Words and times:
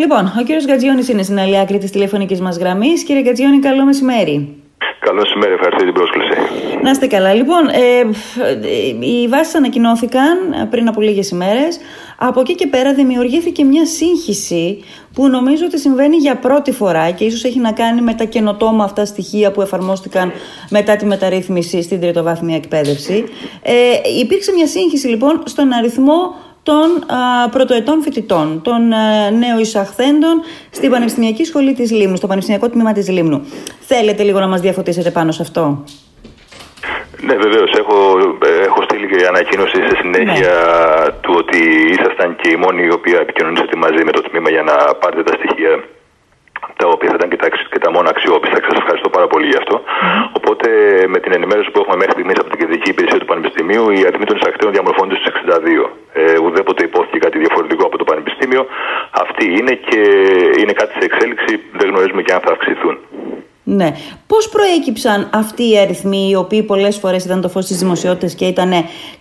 Λοιπόν, 0.00 0.32
ο 0.40 0.42
κύριος 0.42 0.64
Γκατζιόνη 0.64 1.06
είναι 1.10 1.22
στην 1.22 1.38
άλλη 1.38 1.58
άκρη 1.58 1.78
της 1.78 1.90
τηλεφωνικής 1.90 2.40
μας 2.40 2.56
γραμμής. 2.56 3.02
Κύριε 3.04 3.22
Γκατζιόνη, 3.22 3.58
καλό 3.58 3.84
μεσημέρι. 3.84 4.54
Καλό 5.00 5.20
μεσημέρι, 5.20 5.52
ευχαριστώ 5.52 5.84
για 5.84 5.92
την 5.92 6.00
πρόσκληση. 6.00 6.30
Να 6.82 6.90
είστε 6.90 7.06
καλά. 7.06 7.34
Λοιπόν, 7.34 7.68
ε, 7.68 9.06
οι 9.06 9.28
βάσεις 9.28 9.54
ανακοινώθηκαν 9.54 10.36
πριν 10.70 10.88
από 10.88 11.00
λίγες 11.00 11.30
ημέρες. 11.30 11.78
Από 12.18 12.40
εκεί 12.40 12.54
και 12.54 12.66
πέρα 12.66 12.94
δημιουργήθηκε 12.94 13.64
μια 13.64 13.86
σύγχυση 13.86 14.84
που 15.14 15.28
νομίζω 15.28 15.64
ότι 15.64 15.78
συμβαίνει 15.78 16.16
για 16.16 16.36
πρώτη 16.36 16.72
φορά 16.72 17.10
και 17.10 17.24
ίσως 17.24 17.44
έχει 17.44 17.58
να 17.58 17.72
κάνει 17.72 18.00
με 18.00 18.14
τα 18.14 18.24
καινοτόμα 18.24 18.84
αυτά 18.84 19.04
στοιχεία 19.04 19.50
που 19.50 19.60
εφαρμόστηκαν 19.62 20.32
μετά 20.70 20.96
τη 20.96 21.04
μεταρρύθμιση 21.06 21.82
στην 21.82 22.00
τριτοβάθμια 22.00 22.56
εκπαίδευση. 22.56 23.24
Ε, 23.62 23.74
υπήρξε 24.20 24.52
μια 24.52 24.66
σύγχυση 24.66 25.08
λοιπόν 25.08 25.42
στον 25.44 25.72
αριθμό 25.72 26.34
των 26.70 27.16
α, 27.16 27.48
πρωτοετών 27.48 28.02
φοιτητών, 28.02 28.62
των 28.62 28.92
α, 28.92 29.30
νέων 29.30 29.58
εισαχθέντων 29.58 30.36
στην 30.70 30.90
Πανεπιστημιακή 30.90 31.44
Σχολή 31.44 31.72
της 31.74 31.90
Λίμνου, 31.90 32.16
στο 32.16 32.26
Πανεπιστημιακό 32.26 32.68
Τμήμα 32.68 32.92
της 32.92 33.08
Λίμνου. 33.08 33.38
Θέλετε 33.80 34.22
λίγο 34.22 34.38
να 34.38 34.48
μας 34.48 34.60
διαφωτίσετε 34.60 35.10
πάνω 35.10 35.30
σε 35.32 35.42
αυτό; 35.42 35.84
Ναι, 37.26 37.34
βεβαίως. 37.34 37.70
Έχω, 37.82 37.96
έχω 38.68 38.82
στείλει 38.82 39.06
και 39.12 39.26
ανακοίνωση 39.26 39.76
σε 39.88 39.94
συνέχεια 40.00 40.54
ναι. 41.04 41.12
του 41.20 41.32
ότι 41.36 41.58
ήσασταν 41.96 42.36
και 42.40 42.48
οι 42.50 42.56
μόνοι 42.56 42.82
οι 42.86 42.92
οποίοι 42.92 43.14
επικοινωνήσατε 43.20 43.76
μαζί 43.76 44.02
με 44.04 44.12
το 44.16 44.20
τμήμα 44.28 44.50
για 44.50 44.62
να 44.62 44.74
πάρετε 45.00 45.22
τα 45.22 45.34
στοιχεία 45.38 45.72
τα 46.80 46.86
οποία 46.94 47.08
θα 47.12 47.16
ήταν 47.18 47.28
και 47.32 47.40
τα, 47.42 47.48
και 47.72 47.80
τα 47.84 47.90
μόνα 47.94 48.08
αξιόπιστα. 48.14 48.56
Σας 48.68 48.78
ευχαριστώ 48.82 49.08
πάρα 49.16 49.26
πολύ 49.32 49.46
γι' 49.52 49.60
αυτό. 49.62 49.76
Οπότε, 50.38 50.68
με 51.12 51.18
την 51.22 51.32
ενημέρωση 51.38 51.68
που 51.70 51.78
έχουμε 51.82 51.96
μέχρι 52.00 52.14
στιγμής 52.16 52.38
από 52.42 52.48
την 52.52 52.58
Κεντρική 52.60 52.88
Υπηρεσία 52.94 53.20
του 53.22 53.30
Πανεπιστημίου, 53.32 53.84
η 53.98 54.00
αριθμή 54.08 54.26
των 54.30 54.36
εισακτέων 54.38 54.70
διαμορφώνεται 54.76 55.16
στους 55.18 55.28
62. 55.32 55.84
Ε, 56.12 56.38
ουδέποτε 56.44 56.54
υπόθηκε 56.54 56.69
κάτι 57.24 57.38
διαφορετικό 57.38 57.82
από 57.86 57.98
το 57.98 58.04
Πανεπιστήμιο. 58.04 58.62
Αυτή 59.24 59.44
είναι 59.58 59.74
και 59.88 60.00
είναι 60.60 60.72
κάτι 60.80 60.92
σε 60.98 61.04
εξέλιξη. 61.08 61.52
Δεν 61.78 61.88
γνωρίζουμε 61.90 62.22
και 62.22 62.32
αν 62.32 62.40
θα 62.44 62.52
αυξηθούν. 62.52 62.98
Ναι. 63.64 63.94
Πώς 64.26 64.48
προέκυψαν 64.48 65.30
αυτοί 65.32 65.70
οι 65.70 65.78
αριθμοί 65.78 66.28
οι 66.30 66.34
οποίοι 66.34 66.62
πολλές 66.62 66.96
φορές 66.96 67.24
ήταν 67.24 67.40
το 67.40 67.48
φως 67.48 67.66
της 67.66 67.78
δημοσιότητας 67.78 68.34
και 68.34 68.44
ήταν 68.44 68.72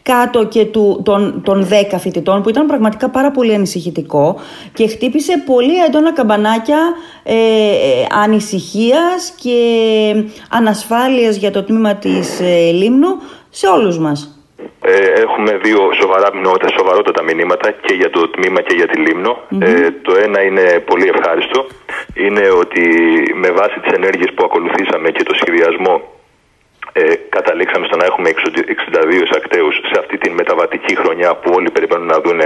κάτω 0.01 0.45
και 0.45 0.65
του, 0.65 1.01
των, 1.05 1.41
των 1.43 1.67
10 1.93 1.97
φοιτητών 1.99 2.41
που 2.41 2.49
ήταν 2.49 2.65
πραγματικά 2.65 3.09
πάρα 3.09 3.31
πολύ 3.31 3.53
ανησυχητικό 3.53 4.39
και 4.73 4.87
χτύπησε 4.87 5.43
πολύ 5.45 5.83
έντονα 5.83 6.13
καμπανάκια 6.13 6.79
ε, 7.23 7.33
ε 7.33 8.05
ανησυχίας 8.23 9.33
και 9.41 9.53
ανασφάλειας 10.49 11.35
για 11.35 11.51
το 11.51 11.63
τμήμα 11.63 11.95
της 11.95 12.39
ε, 12.39 12.71
Λίμνου 12.71 13.21
σε 13.49 13.67
όλους 13.67 13.99
μας. 13.99 14.38
Ε, 14.89 15.21
έχουμε 15.25 15.51
δύο 15.65 15.79
σοβαρά 16.01 16.29
μηνύματα, 16.33 16.67
σοβαρότατα 16.77 17.23
μηνύματα 17.23 17.71
και 17.71 17.93
για 17.93 18.09
το 18.09 18.29
τμήμα 18.29 18.61
και 18.61 18.75
για 18.75 18.87
τη 18.87 18.97
λιμνο 18.99 19.33
Ε, 19.59 19.91
το 20.05 20.11
ένα 20.25 20.39
είναι 20.41 20.65
πολύ 20.89 21.07
ευχάριστο. 21.13 21.59
Είναι 22.13 22.45
ότι 22.61 22.83
με 23.43 23.49
βάση 23.51 23.79
τις 23.79 23.91
ενέργειες 23.99 24.33
που 24.35 24.43
ακολουθήσαμε 24.45 25.09
και 25.09 25.23
το 25.23 25.33
σχεδιασμό 25.39 25.95
ε, 26.99 27.03
καταλήξαμε 27.37 27.85
στο 27.89 27.95
να 28.01 28.05
έχουμε 28.09 28.27
62 28.29 29.23
εισακτέους 29.25 29.75
σε 29.91 29.95
αυτή 30.01 30.15
τη 30.17 30.29
μεταβατική 30.39 30.93
χρονιά 31.01 31.29
που 31.41 31.49
όλοι 31.57 31.69
περιμένουν 31.75 32.07
να 32.13 32.19
δουν 32.23 32.39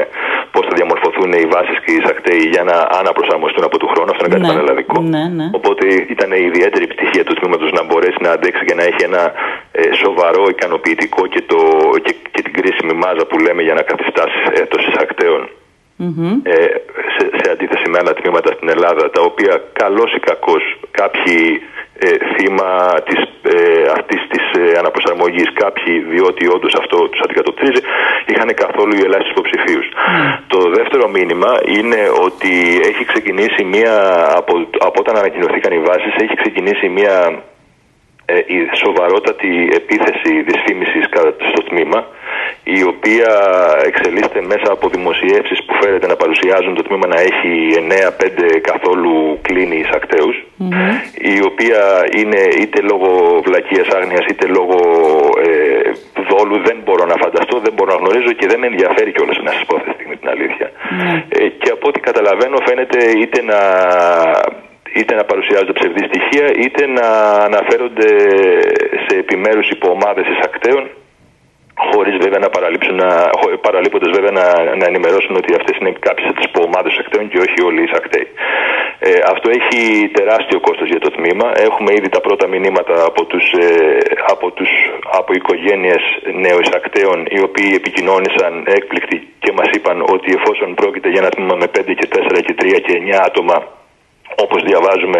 πώς 0.53 0.63
θα 0.67 0.73
διαμορφωθούν 0.79 1.29
οι 1.39 1.45
βάσεις 1.53 1.77
και 1.83 1.89
οι 1.91 1.97
εισακτέοι 2.01 2.43
για 2.53 2.63
να 2.69 2.77
αναπροσαρμοστούν 2.99 3.63
από 3.69 3.77
του 3.81 3.87
χρόνου. 3.91 4.09
Αυτό 4.13 4.23
είναι 4.25 4.33
κάτι 4.35 4.45
ναι, 4.47 4.53
πανελλαδικό. 4.53 4.95
Ναι, 5.15 5.23
ναι. 5.37 5.47
Οπότε 5.59 5.83
ήταν 6.15 6.29
η 6.41 6.43
ιδιαίτερη 6.51 6.85
πτυχία 6.93 7.23
του 7.27 7.35
τμήματος 7.39 7.69
να 7.77 7.83
μπορέσει 7.87 8.19
να 8.25 8.31
αντέξει 8.35 8.63
και 8.67 8.75
να 8.79 8.83
έχει 8.89 9.01
ένα 9.09 9.23
ε, 9.71 9.81
σοβαρό, 10.03 10.43
ικανοποιητικό 10.55 11.21
και, 11.33 11.41
το, 11.51 11.59
και, 12.05 12.13
και 12.33 12.41
την 12.45 12.53
κρίσιμη 12.57 12.93
μάζα 13.01 13.23
που 13.29 13.37
λέμε 13.45 13.61
για 13.67 13.75
να 13.79 13.83
καθιστάσει 13.89 14.39
έτος 14.63 14.81
εισακτέων. 14.87 15.41
Mm-hmm. 16.03 16.33
Ε, 16.43 16.53
σε, 17.15 17.23
σε 17.39 17.51
αντίθεση 17.51 17.85
με 17.91 17.97
άλλα 18.01 18.13
τμήματα 18.13 18.49
στην 18.55 18.69
Ελλάδα, 18.69 19.09
τα 19.09 19.21
οποία 19.21 19.53
καλώς 19.73 20.13
ή 20.13 20.19
κακώς 20.19 20.63
κάποιοι 20.91 21.61
ε, 21.99 22.07
θύμα 22.33 22.71
της, 23.07 23.19
ε, 23.51 23.55
αυτής 23.97 24.21
της 24.31 24.43
ε, 24.61 24.77
αναπροσαρμογής 24.81 25.49
κάποιοι 25.53 25.93
διότι 26.13 26.43
όντως 26.55 26.73
αυτό 26.81 26.97
τους 27.09 27.21
αντικατοπτρίζει 27.25 27.81
είχαν 28.25 28.49
καθόλου 28.63 28.93
οι 28.95 29.03
ελάχιστους 29.07 29.35
υποψηφίους. 29.35 29.87
Mm. 29.91 29.97
Το 30.47 30.59
δεύτερο 30.77 31.05
μήνυμα 31.15 31.51
είναι 31.77 32.01
ότι 32.27 32.53
έχει 32.89 33.03
ξεκινήσει 33.11 33.63
μία 33.73 33.95
από, 34.39 34.53
από 34.87 34.97
όταν 35.03 35.15
ανακοινωθήκαν 35.17 35.71
οι 35.73 35.79
βάσεις 35.79 36.13
έχει 36.23 36.35
ξεκινήσει 36.41 36.89
μία 36.89 37.15
ε, 38.25 38.37
η 38.55 38.57
σοβαρότατη 38.83 39.69
επίθεση 39.79 40.31
δυσφήμισης 40.47 41.05
στο 41.51 41.61
τμήμα 41.69 41.99
η 42.63 42.83
οποία 42.83 43.31
εξελίσσεται 43.85 44.41
μέσα 44.41 44.71
από 44.71 44.89
δημοσιεύσεις 44.89 45.63
που 45.65 45.73
φέρεται 45.81 46.07
να 46.07 46.15
παρουσιάζουν 46.15 46.75
το 46.75 46.83
τμήμα 46.83 47.07
να 47.07 47.19
έχει 47.29 47.51
9-5 48.19 48.59
καθόλου 48.61 49.39
κλίνη 49.41 49.77
εισακτέους 49.83 50.35
η 51.33 51.35
οποία 51.49 51.81
είναι 52.19 52.41
είτε 52.61 52.81
λόγω 52.81 53.41
βλακίας 53.45 53.87
άγνοιας 53.87 54.25
είτε 54.29 54.45
λόγω 54.47 54.77
ε, 55.47 55.91
δόλου 56.29 56.57
δεν 56.67 56.77
μπορώ 56.83 57.05
να 57.05 57.15
φανταστώ, 57.23 57.59
δεν 57.59 57.73
μπορώ 57.73 57.89
να 57.93 57.99
γνωρίζω 58.01 58.31
και 58.39 58.47
δεν 58.47 58.59
με 58.59 58.67
ενδιαφέρει 58.67 59.11
κιόλας 59.11 59.37
να 59.43 59.51
σας 59.51 59.63
πω 59.67 59.75
αυτή 59.75 59.89
τη 59.89 59.95
στιγμή 59.95 60.15
την 60.17 60.29
αλήθεια. 60.29 60.67
Ε, 61.29 61.47
και 61.47 61.69
από 61.75 61.85
ό,τι 61.89 61.99
καταλαβαίνω 61.99 62.57
φαίνεται 62.67 62.99
είτε 63.21 63.41
να 63.51 63.59
είτε 64.95 65.15
να 65.15 65.23
παρουσιάζονται 65.23 65.73
ψευδή 65.79 66.03
στοιχεία 66.09 66.47
είτε 66.63 66.87
να 66.87 67.07
αναφέρονται 67.49 68.09
σε 69.05 69.13
επιμέρους 69.17 69.69
υποομάδες 69.69 70.25
εισακτέων 70.27 70.83
χωρίς 71.91 72.15
βέβαια 72.23 72.41
να 72.45 72.49
παραλείψουν, 72.55 72.95
να, 73.03 73.09
παραλείποντας 73.67 74.11
βέβαια 74.17 74.33
να, 74.39 74.45
να 74.79 74.85
ενημερώσουν 74.91 75.35
ότι 75.41 75.49
αυτές 75.59 75.75
είναι 75.79 75.93
κάποιες 76.07 76.27
από 76.29 76.37
τις 76.39 76.49
υποομάδες 76.51 76.93
ακτέων 77.01 77.25
και 77.31 77.39
όχι 77.45 77.57
όλοι 77.67 77.79
οι 77.81 77.87
εισακτέοι. 77.87 78.27
Ε, 79.07 79.11
αυτό 79.33 79.47
έχει 79.59 79.81
τεράστιο 80.17 80.59
κόστος 80.67 80.87
για 80.93 81.03
το 81.05 81.09
τμήμα. 81.15 81.47
Έχουμε 81.67 81.89
ήδη 81.97 82.09
τα 82.15 82.21
πρώτα 82.25 82.45
μηνύματα 82.47 82.95
από, 83.09 83.21
τους, 83.25 83.45
ε, 83.51 83.67
από, 84.33 84.51
τους, 84.51 84.71
από 85.19 85.33
οικογένειες 85.33 86.03
νεοεισακτέων 86.43 87.17
οι 87.33 87.39
οποίοι 87.47 87.71
επικοινώνησαν 87.79 88.53
έκπληκτοι 88.77 89.17
και 89.43 89.51
μας 89.57 89.69
είπαν 89.75 89.97
ότι 90.15 90.29
εφόσον 90.37 90.69
πρόκειται 90.73 91.09
για 91.09 91.21
ένα 91.23 91.29
τμήμα 91.29 91.55
με 91.55 91.67
5 91.77 91.93
και 91.99 92.07
4 92.15 92.41
και 92.45 92.55
3 92.61 92.79
και 92.85 92.93
9 92.93 93.19
άτομα 93.29 93.57
όπως 94.43 94.59
διαβάζουμε 94.69 95.19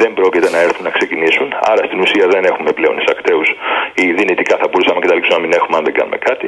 δεν 0.00 0.10
πρόκειται 0.18 0.50
να 0.54 0.58
έρθουν 0.66 0.84
να 0.88 0.92
ξεκινήσουν. 0.98 1.48
Άρα 1.70 1.82
στην 1.88 1.98
ουσία 2.04 2.26
δεν 2.34 2.42
έχουμε 2.50 2.70
πλέον 2.78 2.94
εισακτέους. 3.00 3.48
Ή 4.02 4.04
δυνητικά 4.20 4.54
θα 4.60 4.66
μπορούσαμε 4.68 4.96
να 4.98 5.04
καταλήξουμε 5.04 5.36
να 5.38 5.42
μην 5.44 5.52
έχουμε 5.58 5.76
αν 5.78 5.84
δεν 5.88 5.94
κάνουμε 5.98 6.18
κάτι. 6.28 6.46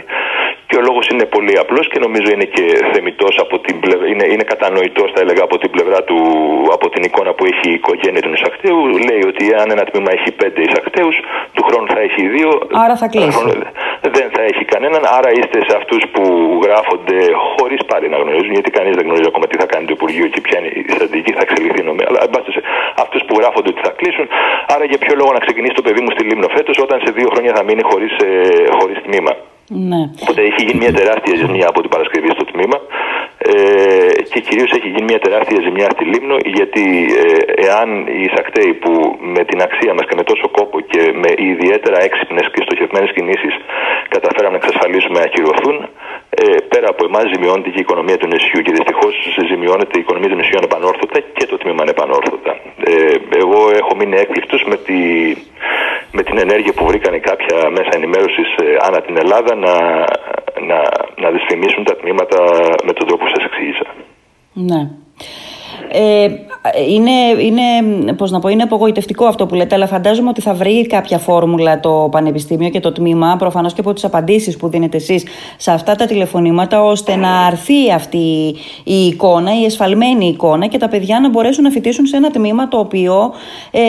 Και 0.69 0.77
ο 0.81 0.83
λόγος 0.89 1.05
είναι 1.13 1.27
πολύ 1.35 1.55
απλός 1.63 1.85
και 1.93 1.99
νομίζω 2.07 2.29
είναι 2.35 2.49
και 2.57 2.65
θεμητός 2.93 3.35
από 3.45 3.55
την 3.59 3.81
πλευρά, 3.81 4.07
είναι, 4.13 4.27
είναι 4.33 4.45
κατανοητός 4.53 5.09
θα 5.15 5.21
έλεγα 5.25 5.43
από 5.49 5.57
την 5.63 5.71
πλευρά 5.75 5.99
του 6.09 6.19
από 6.77 6.87
την 6.93 7.03
εικόνα 7.09 7.33
που 7.37 7.45
έχει 7.51 7.67
η 7.71 7.75
οικογένεια 7.81 8.23
του 8.25 8.33
εισακτέου 8.37 8.81
λέει 9.09 9.23
ότι 9.31 9.45
αν 9.61 9.67
ένα 9.75 9.85
τμήμα 9.91 10.11
έχει 10.17 10.31
πέντε 10.43 10.61
εισακτέους, 10.67 11.17
του 11.55 11.63
χρόνου 11.69 11.87
θα 11.95 12.01
έχει 12.07 12.23
δύο 12.35 12.51
άρα 12.85 12.97
θα 12.97 13.07
κλείσει. 13.13 13.45
δεν 14.17 14.27
θα 14.35 14.43
έχει 14.51 14.65
κανέναν. 14.73 15.03
Άρα 15.19 15.31
είστε 15.39 15.59
σε 15.69 15.75
αυτούς 15.81 16.03
που 16.13 16.23
γράφονται 16.65 17.19
χωρίς 17.55 17.81
πάλι 17.91 18.07
να 18.09 18.17
γνωρίζουν 18.23 18.53
γιατί 18.59 18.71
κανείς 18.71 18.95
δεν 18.99 19.05
γνωρίζει 19.07 19.29
ακόμα 19.33 19.47
τι 19.51 19.57
θα 19.63 19.67
κάνει 19.73 19.85
το 19.87 19.95
Υπουργείο 19.99 20.27
και 20.35 20.41
ποια 20.41 20.57
είναι 20.59 20.71
η 20.81 20.83
στρατηγική. 20.95 21.33
Θα 21.33 21.43
εξελιχθεί 21.47 21.83
αλλά 22.09 22.19
εν 22.27 22.31
αυτούς 23.05 23.23
που 23.27 23.35
γράφονται 23.41 23.69
ότι 23.73 23.81
θα 23.87 23.93
κλείσουν. 23.99 24.27
Άρα 24.75 24.85
για 24.91 24.99
ποιο 25.03 25.15
λόγο 25.21 25.31
να 25.37 25.41
ξεκινήσει 25.45 25.75
το 25.81 25.85
παιδί 25.87 26.01
μου 26.05 26.11
στη 26.15 26.23
Λίμνο 26.29 26.49
φέτος, 26.57 26.77
όταν 26.87 26.97
σε 27.05 27.11
δύο 27.17 27.29
χρόνια 27.33 27.53
θα 27.57 27.63
μείνει 27.67 27.83
χωρίς 27.91 28.13
ε, 28.27 28.31
χωρίς 28.79 28.99
τμήμα. 29.07 29.33
Ναι. 29.91 30.03
Οπότε 30.23 30.41
έχει 30.49 30.61
γίνει 30.67 30.79
μια 30.85 30.95
τεράστια 31.01 31.35
ζημιά 31.43 31.67
από 31.73 31.81
την 31.81 31.91
Παρασκευή 31.95 32.31
στο 32.37 32.45
τμήμα 32.53 32.79
ε, 33.39 33.53
και 34.33 34.41
κυρίως 34.47 34.71
έχει 34.79 34.89
γίνει 34.93 35.07
μια 35.11 35.21
τεράστια 35.27 35.61
ζημιά 35.67 35.89
στη 35.95 36.05
Λίμνο 36.13 36.37
γιατί 36.57 36.85
ε, 37.23 37.67
εάν 37.67 37.89
οι 38.17 38.21
εισακτέοι 38.27 38.73
που 38.83 38.93
με 39.35 39.43
την 39.49 39.59
αξία 39.67 39.93
μας 39.95 40.05
και 40.09 40.17
με 40.21 40.25
τόσο 40.31 40.47
κόπο 40.59 40.77
και 40.81 41.03
με 41.23 41.31
ιδιαίτερα 41.53 41.99
έξυπνες 42.09 42.47
και 42.53 42.61
στοχευμένες 42.67 43.11
κινήσεις 43.17 43.55
καταφέραμε 44.15 44.55
να 44.57 44.61
εξασφαλίσουμε 44.63 45.17
να 45.19 45.25
ακυρωθούν 45.29 45.77
ε, 45.83 45.89
πέρα 46.73 46.89
από 46.93 47.03
εμάς 47.09 47.25
ζημιώνεται 47.33 47.71
και 47.73 47.81
η 47.83 47.85
οικονομία 47.87 48.19
του 48.21 48.29
νησιού 48.33 48.61
και 48.65 48.73
δυστυχώς 48.79 49.15
ζημιώνεται 49.51 49.95
η 49.99 50.03
οικονομία 50.05 50.31
του 50.33 50.39
νησιού 50.41 50.57
ανεπανόρθωτα 50.63 51.19
και 51.37 51.47
το 51.51 51.57
τμήμα 51.63 51.83
ανεπανόρθωτα. 51.87 52.53
Ε, 52.91 52.93
εγώ 53.43 53.61
έχω 53.81 53.93
μείνει 53.99 54.17
έκπληκτος 54.23 54.63
με, 54.71 54.77
τη, 54.87 54.99
με 56.17 56.23
την 56.27 56.37
ενέργεια 56.45 56.73
που 56.77 56.85
βρήκαν 56.91 57.15
κάποια 57.21 57.59
μέσα 57.77 57.93
ενημέρωσης 57.99 58.49
ε, 58.65 58.67
ανά 58.87 58.99
την 59.07 59.17
Ελλάδα 59.23 59.53
να, 59.65 59.75
να, 60.69 60.79
να 61.23 61.29
δυσφημίσουν 61.35 61.85
τα 61.85 61.95
τμήματα 61.97 62.39
με 62.87 62.93
τον 62.97 63.07
τρόπο 63.07 63.25
που 63.25 63.31
σας 63.35 63.45
εξήγησα. 63.49 63.87
Ναι. 64.59 64.91
Ε, 65.89 66.29
είναι, 66.89 67.43
είναι, 67.43 68.13
πώς 68.13 68.31
να 68.31 68.39
πω, 68.39 68.49
είναι 68.49 68.63
απογοητευτικό 68.63 69.25
αυτό 69.25 69.47
που 69.47 69.55
λέτε, 69.55 69.75
αλλά 69.75 69.87
φαντάζομαι 69.87 70.29
ότι 70.29 70.41
θα 70.41 70.55
βρει 70.55 70.87
κάποια 70.87 71.19
φόρμουλα 71.19 71.81
το 71.81 72.09
Πανεπιστήμιο 72.11 72.69
και 72.69 72.81
το 72.81 72.93
τμήμα, 72.93 73.37
προφανώς 73.39 73.73
και 73.73 73.81
από 73.81 73.93
τις 73.93 74.05
απαντήσεις 74.05 74.57
που 74.57 74.69
δίνετε 74.69 74.97
εσείς 74.97 75.25
σε 75.57 75.71
αυτά 75.71 75.95
τα 75.95 76.07
τηλεφωνήματα, 76.07 76.83
ώστε 76.85 77.17
να 77.17 77.47
αρθεί 77.47 77.93
αυτή 77.93 78.55
η 78.85 79.07
εικόνα, 79.07 79.61
η 79.61 79.65
εσφαλμένη 79.65 80.27
εικόνα 80.27 80.67
και 80.67 80.79
τα 80.79 80.89
παιδιά 80.89 81.21
να 81.21 81.29
μπορέσουν 81.29 81.65
να 81.65 81.71
φοιτήσουν 81.71 82.07
σε 82.07 82.17
ένα 82.17 82.31
τμήμα 82.31 82.69
το 82.69 82.79
οποίο 82.79 83.33
ε, 83.71 83.81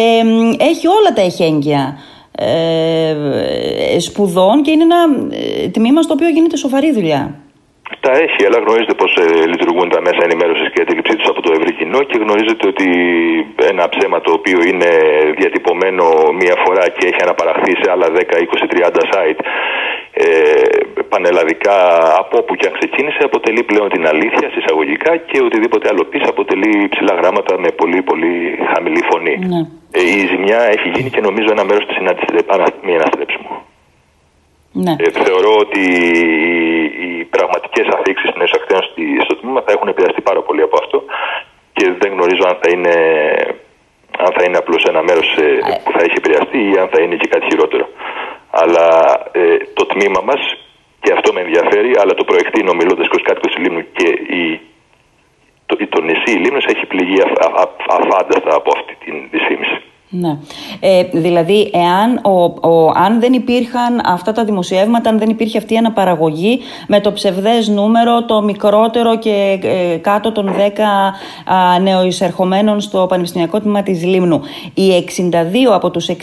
έχει 0.57 0.87
όλα 0.87 1.13
τα 1.15 1.21
εχέγγυα 1.21 1.97
ε, 2.31 3.99
σπουδών 3.99 4.61
και 4.61 4.71
είναι 4.71 4.83
ένα 4.83 4.97
ε, 5.63 5.67
τμήμα 5.67 6.01
στο 6.01 6.13
οποίο 6.13 6.29
γίνεται 6.29 6.57
σοβαρή 6.57 6.93
δουλειά. 6.93 7.35
Τα 7.99 8.11
έχει, 8.25 8.41
αλλά 8.47 8.57
γνωρίζετε 8.63 8.95
πώς 9.01 9.11
ε, 9.23 9.25
λειτουργούν 9.51 9.89
τα 9.89 9.99
μέσα 10.07 10.21
ενημέρωσης 10.27 10.67
και 10.73 10.81
αντίληψή 10.81 11.15
τους 11.15 11.29
από 11.33 11.41
το 11.41 11.51
ευρύ 11.57 11.71
κοινό 11.79 11.99
και 12.09 12.17
γνωρίζετε 12.23 12.67
ότι 12.71 12.87
ένα 13.71 13.83
ψέμα 13.93 14.17
το 14.21 14.31
οποίο 14.37 14.59
είναι 14.69 14.91
διατυπωμένο 15.39 16.05
μία 16.41 16.55
φορά 16.63 16.83
και 16.95 17.07
έχει 17.09 17.21
αναπαραχθεί 17.25 17.73
σε 17.81 17.87
άλλα 17.93 18.07
10, 18.07 18.19
20, 18.19 18.63
30 18.73 19.01
site 19.11 19.41
ε, 20.11 21.03
πανελλαδικά 21.09 21.77
από 22.21 22.37
όπου 22.41 22.53
και 22.55 22.67
αν 22.69 22.73
ξεκίνησε 22.79 23.21
αποτελεί 23.29 23.63
πλέον 23.63 23.89
την 23.89 24.07
αλήθεια 24.07 24.47
συσσαγωγικά 24.53 25.11
και 25.17 25.37
οτιδήποτε 25.47 25.85
άλλο 25.91 26.03
πεις 26.11 26.23
αποτελεί 26.33 26.71
ψηλά 26.93 27.13
γράμματα 27.19 27.59
με 27.63 27.69
πολύ 27.81 28.01
πολύ 28.01 28.33
χαμηλή 28.71 29.01
φωνή. 29.09 29.35
Ναι. 29.53 29.61
Ε, 29.97 30.01
η 30.17 30.27
ζημιά 30.31 30.59
έχει 30.75 30.87
γίνει 30.95 31.09
και 31.09 31.21
νομίζω 31.27 31.49
ένα 31.51 31.65
μέρος 31.69 31.85
της 31.85 31.95
συνάντησης 31.95 32.29
δεν 32.35 32.45
μη 32.85 32.93
αναστρέψιμο. 32.99 33.51
Ναι. 34.85 34.95
Ε, 35.05 35.09
θεωρώ 35.25 35.51
ότι 35.65 35.81
οι, 35.81 37.17
οι 37.19 37.23
πραγματικές 37.35 37.87
αφήξεις 37.97 38.31
των 38.33 38.41
εισακτέων 38.45 38.81
στο 39.25 39.35
τμήμα 39.39 39.61
θα 39.65 39.71
έχουν 39.75 39.87
επηρεαστεί 39.87 40.21
πάρα 40.21 40.41
πολύ 40.41 40.61
από 40.61 40.77
αυτό 40.83 40.97
και 41.77 41.85
δεν 42.01 42.09
γνωρίζω 42.15 42.43
αν 42.51 42.57
θα 42.61 42.69
είναι, 42.73 42.95
αν 44.25 44.31
θα 44.35 44.41
είναι 44.45 44.57
απλώς 44.57 44.83
ένα 44.91 45.01
μέρος 45.09 45.29
ε, 45.45 45.47
που 45.83 45.91
θα 45.95 46.01
έχει 46.05 46.17
επηρεαστεί 46.21 46.59
ή 46.71 46.77
αν 46.81 46.87
θα 46.93 46.99
είναι 47.03 47.15
και 47.21 47.27
κάτι 47.33 47.45
χειρότερο. 47.49 47.85
Αλλά 48.61 48.87
ε, 49.31 49.57
το 49.77 49.85
τμήμα 49.85 50.21
μας, 50.29 50.41
και 51.03 51.13
αυτό 51.17 51.33
με 51.33 51.41
ενδιαφέρει, 51.41 51.91
αλλά 52.01 52.13
το 52.19 52.23
προεκτείνω 52.23 52.73
μιλώντας 52.73 53.07
και 53.07 53.17
ως 53.19 53.25
κάτοικος 53.27 53.57
Λίμνου 53.57 53.83
και 53.97 54.07
η, 54.39 54.59
το, 55.65 55.73
το 55.93 56.01
νησί 56.01 56.33
Λίμνος 56.43 56.65
έχει 56.73 56.85
πληγεί 56.85 57.17
αφάνταστα 57.97 58.51
από 58.59 58.69
αυτή 58.77 58.93
την 59.03 59.15
δυσφήμιση. 59.31 59.77
Ναι. 60.09 60.37
Ε, 60.79 61.03
δηλαδή, 61.13 61.71
εάν 61.73 62.19
ο, 62.23 62.69
ο, 62.69 62.91
αν 62.95 63.19
δεν 63.19 63.33
υπήρχαν 63.33 64.01
αυτά 64.05 64.31
τα 64.31 64.43
δημοσιεύματα, 64.43 65.09
αν 65.09 65.19
δεν 65.19 65.29
υπήρχε 65.29 65.57
αυτή 65.57 65.73
η 65.73 65.77
αναπαραγωγή 65.77 66.59
με 66.87 66.99
το 66.99 67.13
ψευδές 67.13 67.67
νούμερο, 67.67 68.25
το 68.25 68.41
μικρότερο 68.41 69.17
και 69.17 69.59
ε, 69.63 69.97
κάτω 69.97 70.31
των 70.31 70.55
10 70.55 70.81
α, 71.53 71.79
νεοεισερχομένων 71.79 72.79
στο 72.79 73.05
Πανεπιστημιακό 73.09 73.59
Τμήμα 73.59 73.83
της 73.83 74.03
Λίμνου, 74.03 74.41
οι 74.73 75.05
62 75.31 75.33
από 75.73 75.89
τους 75.89 76.09
62 76.09 76.13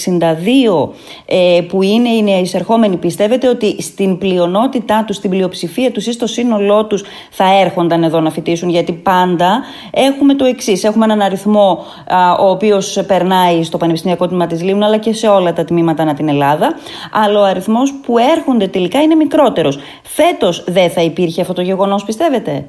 ε, 1.26 1.60
που 1.68 1.82
είναι 1.82 2.08
οι 2.08 2.22
νεοεισερχόμενοι, 2.22 2.96
πιστεύετε 2.96 3.48
ότι 3.48 3.82
στην 3.82 4.18
πλειονότητά 4.18 5.04
τους, 5.06 5.16
στην 5.16 5.30
πλειοψηφία 5.30 5.92
τους 5.92 6.06
ή 6.06 6.12
στο 6.12 6.26
σύνολό 6.26 6.86
τους 6.86 7.04
θα 7.30 7.44
έρχονταν 7.60 8.02
εδώ 8.02 8.20
να 8.20 8.30
φοιτήσουν, 8.30 8.68
γιατί 8.68 8.92
πάντα 8.92 9.62
έχουμε 9.90 10.34
το 10.34 10.44
εξής. 10.44 10.84
έχουμε 10.84 11.04
έναν 11.04 11.20
αριθμό 11.20 11.84
ο 12.38 12.50
οποίος 12.50 13.02
περνάει 13.06 13.62
στο 13.62 13.73
Πανεπιστημιακό 13.78 14.28
Τμήμα 14.28 14.46
της 14.46 14.62
Λίμνου, 14.62 14.84
αλλά 14.84 14.96
και 14.96 15.12
σε 15.12 15.28
όλα 15.28 15.52
τα 15.52 15.64
τμήματα 15.64 16.02
ανά 16.02 16.14
την 16.14 16.28
Ελλάδα. 16.28 16.74
Αλλά 17.12 17.40
ο 17.40 17.44
αριθμός 17.44 17.94
που 18.06 18.18
έρχονται 18.18 18.66
τελικά 18.66 19.02
είναι 19.02 19.14
μικρότερος. 19.14 19.78
Φέτος 20.02 20.64
δεν 20.66 20.90
θα 20.90 21.02
υπήρχε 21.02 21.40
αυτό 21.40 21.52
το 21.52 21.62
γεγονός, 21.62 22.04
πιστεύετε; 22.04 22.64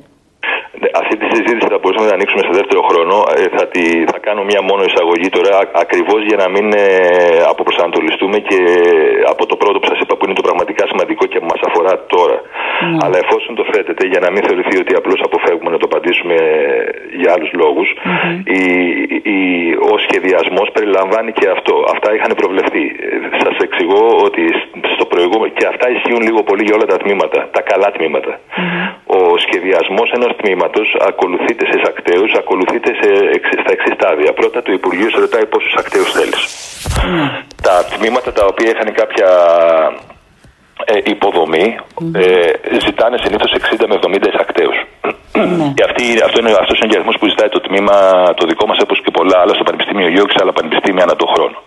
Ναι, 1.15 1.25
αυτή 1.25 1.33
τη 1.33 1.35
συζήτηση 1.41 1.67
θα 1.73 1.79
μπορούσαμε 1.81 2.07
να 2.11 2.15
ανοίξουμε 2.17 2.43
σε 2.47 2.53
δεύτερο 2.59 2.81
χρόνο. 2.89 3.15
Ε, 3.41 3.43
θα, 3.55 3.63
τη, 3.73 3.83
θα 4.11 4.17
κάνω 4.25 4.41
μια 4.49 4.61
μόνο 4.69 4.81
εισαγωγή 4.89 5.29
τώρα, 5.37 5.51
ακριβώς 5.83 6.21
για 6.29 6.37
να 6.43 6.47
μην 6.53 6.65
ε, 6.73 6.87
αποπροσανατολιστούμε 7.51 8.37
και 8.49 8.59
από 9.33 9.43
το 9.49 9.55
πρώτο 9.61 9.75
που 9.79 9.87
σας 9.91 9.99
είπα 10.01 10.13
που 10.17 10.23
είναι 10.25 10.37
το 10.39 10.45
πραγματικά 10.47 10.83
σημαντικό 10.91 11.23
και 11.31 11.39
που 11.41 11.47
μας 11.53 11.61
αφορά 11.67 11.93
τώρα. 12.15 12.37
Ναι. 12.41 12.97
Αλλά 13.03 13.17
εφόσον 13.23 13.51
το 13.59 13.63
θέτετε, 13.71 14.03
για 14.11 14.21
να 14.25 14.29
μην 14.33 14.41
θεωρηθεί 14.47 14.75
ότι 14.83 14.93
απλώς 14.99 15.19
αποφεύγουμε 15.27 15.69
να 15.75 15.79
το 15.81 15.87
απαντήσουμε 15.91 16.37
για 17.19 17.29
άλλους 17.35 17.51
ο 19.91 19.97
σχεδιασμός 20.05 20.67
περιλαμβάνει 20.75 21.31
και 21.39 21.47
αυτό. 21.55 21.73
Αυτά 21.93 22.09
είχαν 22.15 22.31
προβλεφθεί. 22.41 22.83
Σας 23.43 23.55
εξηγώ 23.67 24.03
ότι 24.27 24.43
στο 24.95 25.05
προηγούμενο, 25.11 25.51
και 25.57 25.65
αυτά 25.73 25.85
ισχύουν 25.95 26.21
λίγο 26.27 26.41
πολύ 26.49 26.63
για 26.67 26.75
όλα 26.77 26.87
τα 26.93 26.97
τμήματα, 27.03 27.39
τα 27.55 27.61
καλά 27.71 27.89
Ο 29.04 29.04
σχεδιασμό 29.75 30.03
ενός 30.17 30.31
τμήματο 30.39 30.81
ακολουθείται 31.09 31.65
σε 31.71 31.77
ακτέου, 31.91 32.25
ακολουθείται 32.41 32.91
σε, 33.01 33.09
στα 33.61 33.71
εξής 33.75 33.93
στάδια. 33.97 34.31
Πρώτα, 34.39 34.57
το 34.65 34.71
Υπουργείο 34.79 35.09
σε 35.13 35.19
ρωτάει 35.25 35.45
πόσους 35.53 35.73
ακτέου 35.81 36.05
θέλεις. 36.15 36.41
Τα 37.67 37.75
τμήματα 37.91 38.29
τα 38.37 38.43
οποία 38.51 38.69
είχαν 38.73 38.89
κάποια 39.01 39.29
ε, 40.93 40.97
υποδομή 41.13 41.65
ε, 42.23 42.51
ζητάνε 42.85 43.17
συνήθως 43.23 43.51
60 43.79 43.85
με 43.91 43.95
70 44.01 44.27
εισακτέους. 44.31 44.77
Ναι. 45.59 45.67
Και 45.77 45.83
αυτή, 45.89 46.03
αυτό 46.27 46.37
είναι, 46.41 46.51
αυτός 46.63 46.77
είναι 46.79 46.91
ο 46.93 46.95
αριθμό 46.97 47.13
που 47.19 47.27
ζητάει 47.33 47.49
το 47.55 47.61
τμήμα 47.67 47.95
το 48.39 48.43
δικό 48.51 48.65
μας, 48.69 48.77
όπως 48.85 48.97
και 49.03 49.11
πολλά 49.17 49.37
άλλα 49.41 49.53
στο 49.57 49.63
Πανεπιστήμιο 49.67 50.07
Γιώργη 50.13 50.29
και 50.29 50.35
σε 50.37 50.41
άλλα 50.43 50.53
πανεπιστήμια 50.57 51.03
ανά 51.07 51.15
τον 51.21 51.29
χρόνο. 51.33 51.57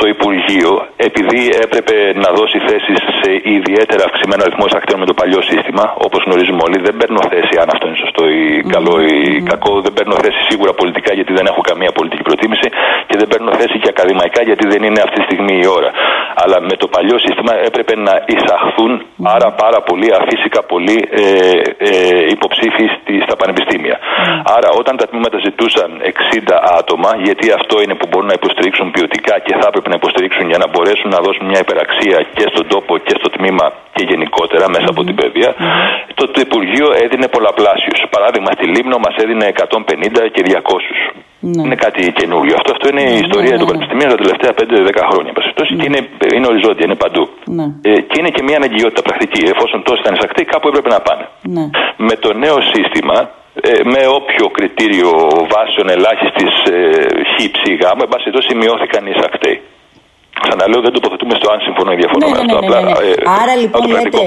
Το 0.00 0.04
Υπουργείο, 0.14 0.72
επειδή 1.08 1.42
έπρεπε 1.64 1.96
να 2.22 2.28
δώσει 2.38 2.58
θέσεις 2.68 2.98
σε 3.20 3.30
ιδιαίτερα 3.56 4.02
αυξημένο 4.08 4.42
αριθμό 4.46 4.64
εισακτέων 4.68 4.98
με 5.02 5.06
το 5.10 5.14
παλιό 5.20 5.40
σύστημα, 5.50 5.84
όπως 6.06 6.20
γνωρίζουμε 6.26 6.62
όλοι, 6.66 6.78
δεν 6.86 6.94
παίρνω 7.00 7.20
θέση 7.32 7.54
αν 7.62 7.68
αυτό 7.74 7.84
είναι 7.88 8.00
σωστό 8.04 8.22
ή 8.40 8.42
καλό 8.74 8.94
ή 9.14 9.18
κακό. 9.50 9.72
Δεν 9.86 9.92
παίρνω 9.96 10.14
θέση 10.24 10.40
σίγουρα 10.50 10.72
πολιτικά 10.80 11.10
γιατί 11.18 11.32
δεν 11.38 11.46
έχω 11.50 11.60
καμία 11.70 11.92
πολιτική 11.98 12.22
προτίμηση 12.28 12.68
και 13.08 13.16
δεν 13.20 13.26
παίρνω 13.32 13.50
θέση 13.60 13.76
και 13.82 13.88
ακαδημαϊκά 13.94 14.40
γιατί 14.48 14.64
δεν 14.72 14.80
είναι 14.86 15.00
αυτή 15.06 15.16
τη 15.20 15.26
στιγμή 15.30 15.56
η 15.64 15.68
ώρα. 15.78 15.90
Αλλά 16.42 16.56
με 16.68 16.74
το 16.82 16.86
παλιό 16.94 17.16
σύστημα 17.26 17.52
έπρεπε 17.68 17.94
να 18.06 18.14
εισαχθούν 18.32 18.92
άρα 19.34 19.48
πάρα 19.64 19.80
πολύ, 19.88 20.08
αφύσικα 20.20 20.60
πολύ 20.72 20.98
ε, 21.10 21.24
ε, 21.88 21.90
υποψήφοι 22.36 22.84
στα 23.26 23.34
πανεπιστήμια. 23.40 23.96
Άρα 24.56 24.68
όταν 24.80 24.94
τα 24.96 25.06
τμήματα 25.10 25.38
ζητούσαν 25.46 25.90
60 26.00 26.78
άτομα, 26.78 27.10
γιατί 27.26 27.46
αυτό 27.58 27.74
είναι 27.82 27.94
που 27.94 28.06
μπορούν 28.10 28.28
να 28.32 28.36
υποστηρίξουν 28.40 28.90
ποιοτικά 28.90 29.34
και 29.46 29.54
θα 29.60 29.66
έπρεπε 29.70 29.88
να 29.92 29.96
υποστηρίξουν 30.00 30.44
για 30.52 30.58
να 30.62 30.66
μπορέσουν 30.70 31.08
να 31.16 31.20
δώσουν 31.26 31.44
μια 31.50 31.60
υπεραξία 31.66 32.18
και 32.36 32.44
στον 32.52 32.64
τόπο 32.72 32.92
και 33.06 33.14
στο 33.20 33.28
τμήμα 33.36 33.66
και 33.96 34.04
γενικότερα 34.10 34.64
μέσα 34.74 34.88
από 34.94 35.02
την 35.08 35.14
παιδεία, 35.20 35.50
το, 36.18 36.24
το 36.34 36.38
Υπουργείο 36.46 36.88
έδινε 37.04 37.26
πολλαπλάσιους. 37.36 38.00
Παράδειγμα, 38.14 38.50
στη 38.56 38.66
Λίμνο 38.74 38.96
μας 39.04 39.14
έδινε 39.22 39.46
150 39.56 40.30
και 40.34 40.42
200. 40.46 41.20
Ναι. 41.40 41.62
Είναι 41.64 41.78
κάτι 41.84 42.12
καινούριο. 42.18 42.54
Αυτό, 42.58 42.70
αυτό 42.74 42.86
είναι 42.90 43.02
η 43.02 43.14
ναι, 43.14 43.22
ιστορία 43.26 43.54
ναι, 43.54 43.60
του 43.60 43.66
Πανεπιστημίου 43.70 44.08
τα 44.14 44.18
τελευταία 44.22 44.52
5-10 44.60 45.10
χρόνια. 45.10 45.32
Και 45.78 45.86
είναι, 45.90 46.00
είναι 46.36 46.46
οριζόντια, 46.52 46.84
είναι 46.88 46.98
παντού. 47.04 47.24
Ε, 47.82 47.90
και 48.08 48.16
είναι 48.20 48.30
και 48.36 48.42
μια 48.46 48.56
αναγκαιότητα 48.60 49.02
πρακτική. 49.08 49.42
Εφόσον 49.54 49.78
τόσοι 49.86 50.00
ήταν 50.04 50.14
εισακτοί, 50.16 50.42
κάπου 50.52 50.66
έπρεπε 50.68 50.88
να 50.96 51.00
πάνε. 51.06 51.24
Με 52.08 52.14
το 52.24 52.28
νέο 52.44 52.58
σύστημα, 52.72 53.16
ε, 53.49 53.49
με 53.84 54.02
όποιο 54.18 54.46
κριτήριο 54.56 55.10
βάσεων 55.52 55.88
ελάχιστης 55.96 56.54
ε, 56.70 56.80
χ, 57.30 57.50
ψ, 57.54 57.60
γ, 57.80 57.84
εν 58.02 58.08
πάση 58.08 58.56
μειώθηκαν 58.56 59.06
οι 59.06 59.12
εισακτοί. 59.16 59.62
Ξαναλέω, 60.44 60.80
δεν 60.86 60.92
τοποθετούμε 60.96 61.34
στο 61.38 61.46
αν 61.52 61.58
συμφωνώ 61.66 61.90
ή 61.94 61.98
διαφωνώ 62.02 62.24
ναι, 62.26 62.32
με 62.32 62.38
αυτό. 62.44 62.58
Ναι, 62.58 62.68
ναι, 62.68 62.90
ναι, 62.90 63.02
ναι. 63.02 63.22
Ε, 63.22 63.40
Άρα 63.42 63.54
λοιπόν 63.62 63.82
λέτε, 63.96 64.20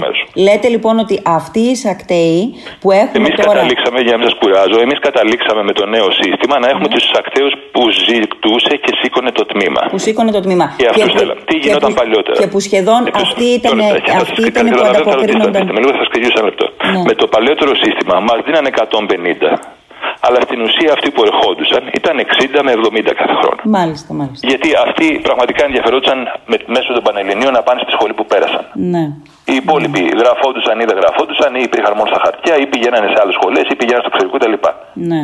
λέτε 0.48 0.68
λοιπόν 0.76 0.96
ότι 1.04 1.16
αυτοί 1.40 1.62
οι 1.68 1.72
εισακτέοι 1.76 2.40
που 2.82 2.90
έχουμε 3.02 3.20
εμείς 3.22 3.34
τώρα. 3.36 3.44
Εμεί 3.44 3.54
καταλήξαμε, 3.54 4.00
για 4.06 4.14
να 4.16 4.18
μην 4.20 4.28
σας 4.30 4.36
κουράζω, 4.42 4.78
εμείς 4.86 5.00
καταλήξαμε 5.08 5.62
με 5.70 5.74
το 5.80 5.84
νέο 5.96 6.08
σύστημα 6.22 6.56
να 6.64 6.68
έχουμε 6.72 6.88
mm. 6.90 6.94
τους 6.94 7.04
εισακτέου 7.08 7.50
που 7.76 7.84
ζητούσε 8.08 8.74
και 8.84 8.92
σήκωνε 9.00 9.32
το 9.40 9.44
τμήμα. 9.52 9.82
Που 9.94 10.00
σήκωνε 10.06 10.32
το 10.38 10.42
τμήμα. 10.46 10.66
Και, 10.78 10.86
και 10.96 11.02
αυτού 11.04 11.18
θέλαμε. 11.20 11.42
Τι 11.50 11.56
γινόταν 11.64 11.90
που, 11.92 12.00
παλιότερα; 12.02 12.36
Και 12.42 12.48
που 12.54 12.60
σχεδόν 12.68 13.02
αυτοί 13.24 13.46
ήταν, 13.60 13.78
αυτοί 14.26 14.42
ήταν 14.52 14.64
που 14.74 14.82
ανταποκρίνονταν. 14.90 15.64
Με 15.76 15.80
λίγο 15.84 15.94
θα 16.00 16.06
σκεφτείτε 16.10 16.34
ένα 16.40 16.46
λεπτό. 16.50 16.66
Με 17.10 17.14
το 17.22 17.26
παλαιότερο 17.34 17.72
σύστημα 17.84 18.16
μας 18.28 18.40
δίνανε 18.46 18.70
150 18.74 19.83
αλλά 20.26 20.40
στην 20.48 20.60
ουσία 20.66 20.92
αυτοί 20.96 21.08
που 21.14 21.22
ερχόντουσαν 21.28 21.84
ήταν 22.00 22.16
60 22.56 22.60
με 22.68 22.72
70 23.10 23.12
κάθε 23.22 23.36
χρόνο. 23.42 23.60
Μάλιστα, 23.78 24.10
μάλιστα. 24.20 24.44
Γιατί 24.52 24.70
αυτοί 24.86 25.08
πραγματικά 25.28 25.62
ενδιαφερόντουσαν 25.70 26.20
με, 26.52 26.58
μέσω 26.76 26.90
των 26.98 27.04
Πανελληνίων 27.08 27.52
να 27.58 27.62
πάνε 27.68 27.80
στη 27.84 27.92
σχολή 27.98 28.14
που 28.18 28.26
πέρασαν. 28.32 28.64
Ναι. 28.94 29.04
Οι 29.52 29.56
υπόλοιποι 29.64 30.02
ναι. 30.02 30.20
γραφόντουσαν 30.22 30.76
ή 30.84 30.86
δεν 30.90 30.98
γραφόντουσαν 31.02 31.52
ή 31.60 31.62
υπήρχαν 31.70 31.94
μόνο 31.98 32.10
στα 32.14 32.20
χαρτιά 32.26 32.54
ή 32.64 32.66
πηγαίνανε 32.74 33.08
σε 33.14 33.18
άλλες 33.22 33.36
σχολές 33.40 33.66
ή 33.72 33.76
πηγαίνανε 33.80 34.04
στο 34.04 34.12
εξωτερικό 34.12 34.36
κτλ. 34.38 34.56
Ναι. 35.12 35.24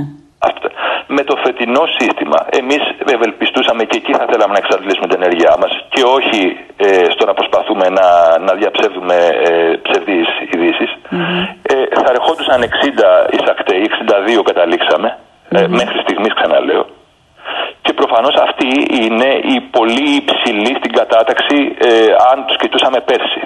Με 1.07 1.23
το 1.23 1.35
φετινό 1.43 1.83
σύστημα, 1.97 2.39
εμείς 2.61 2.83
ευελπιστούσαμε 3.15 3.83
και 3.83 3.97
εκεί 4.01 4.11
θα 4.19 4.25
θέλαμε 4.29 4.53
να 4.55 4.61
εξαντλήσουμε 4.63 5.07
την 5.07 5.21
ενέργειά 5.21 5.53
μας 5.61 5.71
και 5.93 6.01
όχι 6.17 6.41
ε, 6.77 7.05
στο 7.15 7.23
να 7.25 7.33
προσπαθούμε 7.33 7.85
να, 7.99 8.07
να 8.47 8.53
διαψεύδουμε 8.59 9.17
ε, 9.47 9.51
ψευδείς 9.85 10.27
ειδήσεις. 10.51 10.91
Ε, 11.09 11.17
θα 12.49 12.55
ερχόντουσαν 12.55 12.61
60 13.29 13.35
εισακτέοι, 13.35 13.81
62 14.39 14.43
καταλήξαμε, 14.43 15.17
ε, 15.49 15.67
μέχρι 15.67 15.99
στιγμής 16.05 16.33
ξαναλέω. 16.33 16.85
Και 17.81 17.93
προφανώς 17.93 18.35
αυτοί 18.47 18.69
είναι 19.01 19.29
οι 19.49 19.55
πολύ 19.77 20.07
υψηλοί 20.21 20.71
στην 20.79 20.91
κατάταξη 20.99 21.57
ε, 21.89 21.89
αν 22.31 22.37
τους 22.45 22.57
κοιτούσαμε 22.61 22.99
πέρσι. 23.09 23.41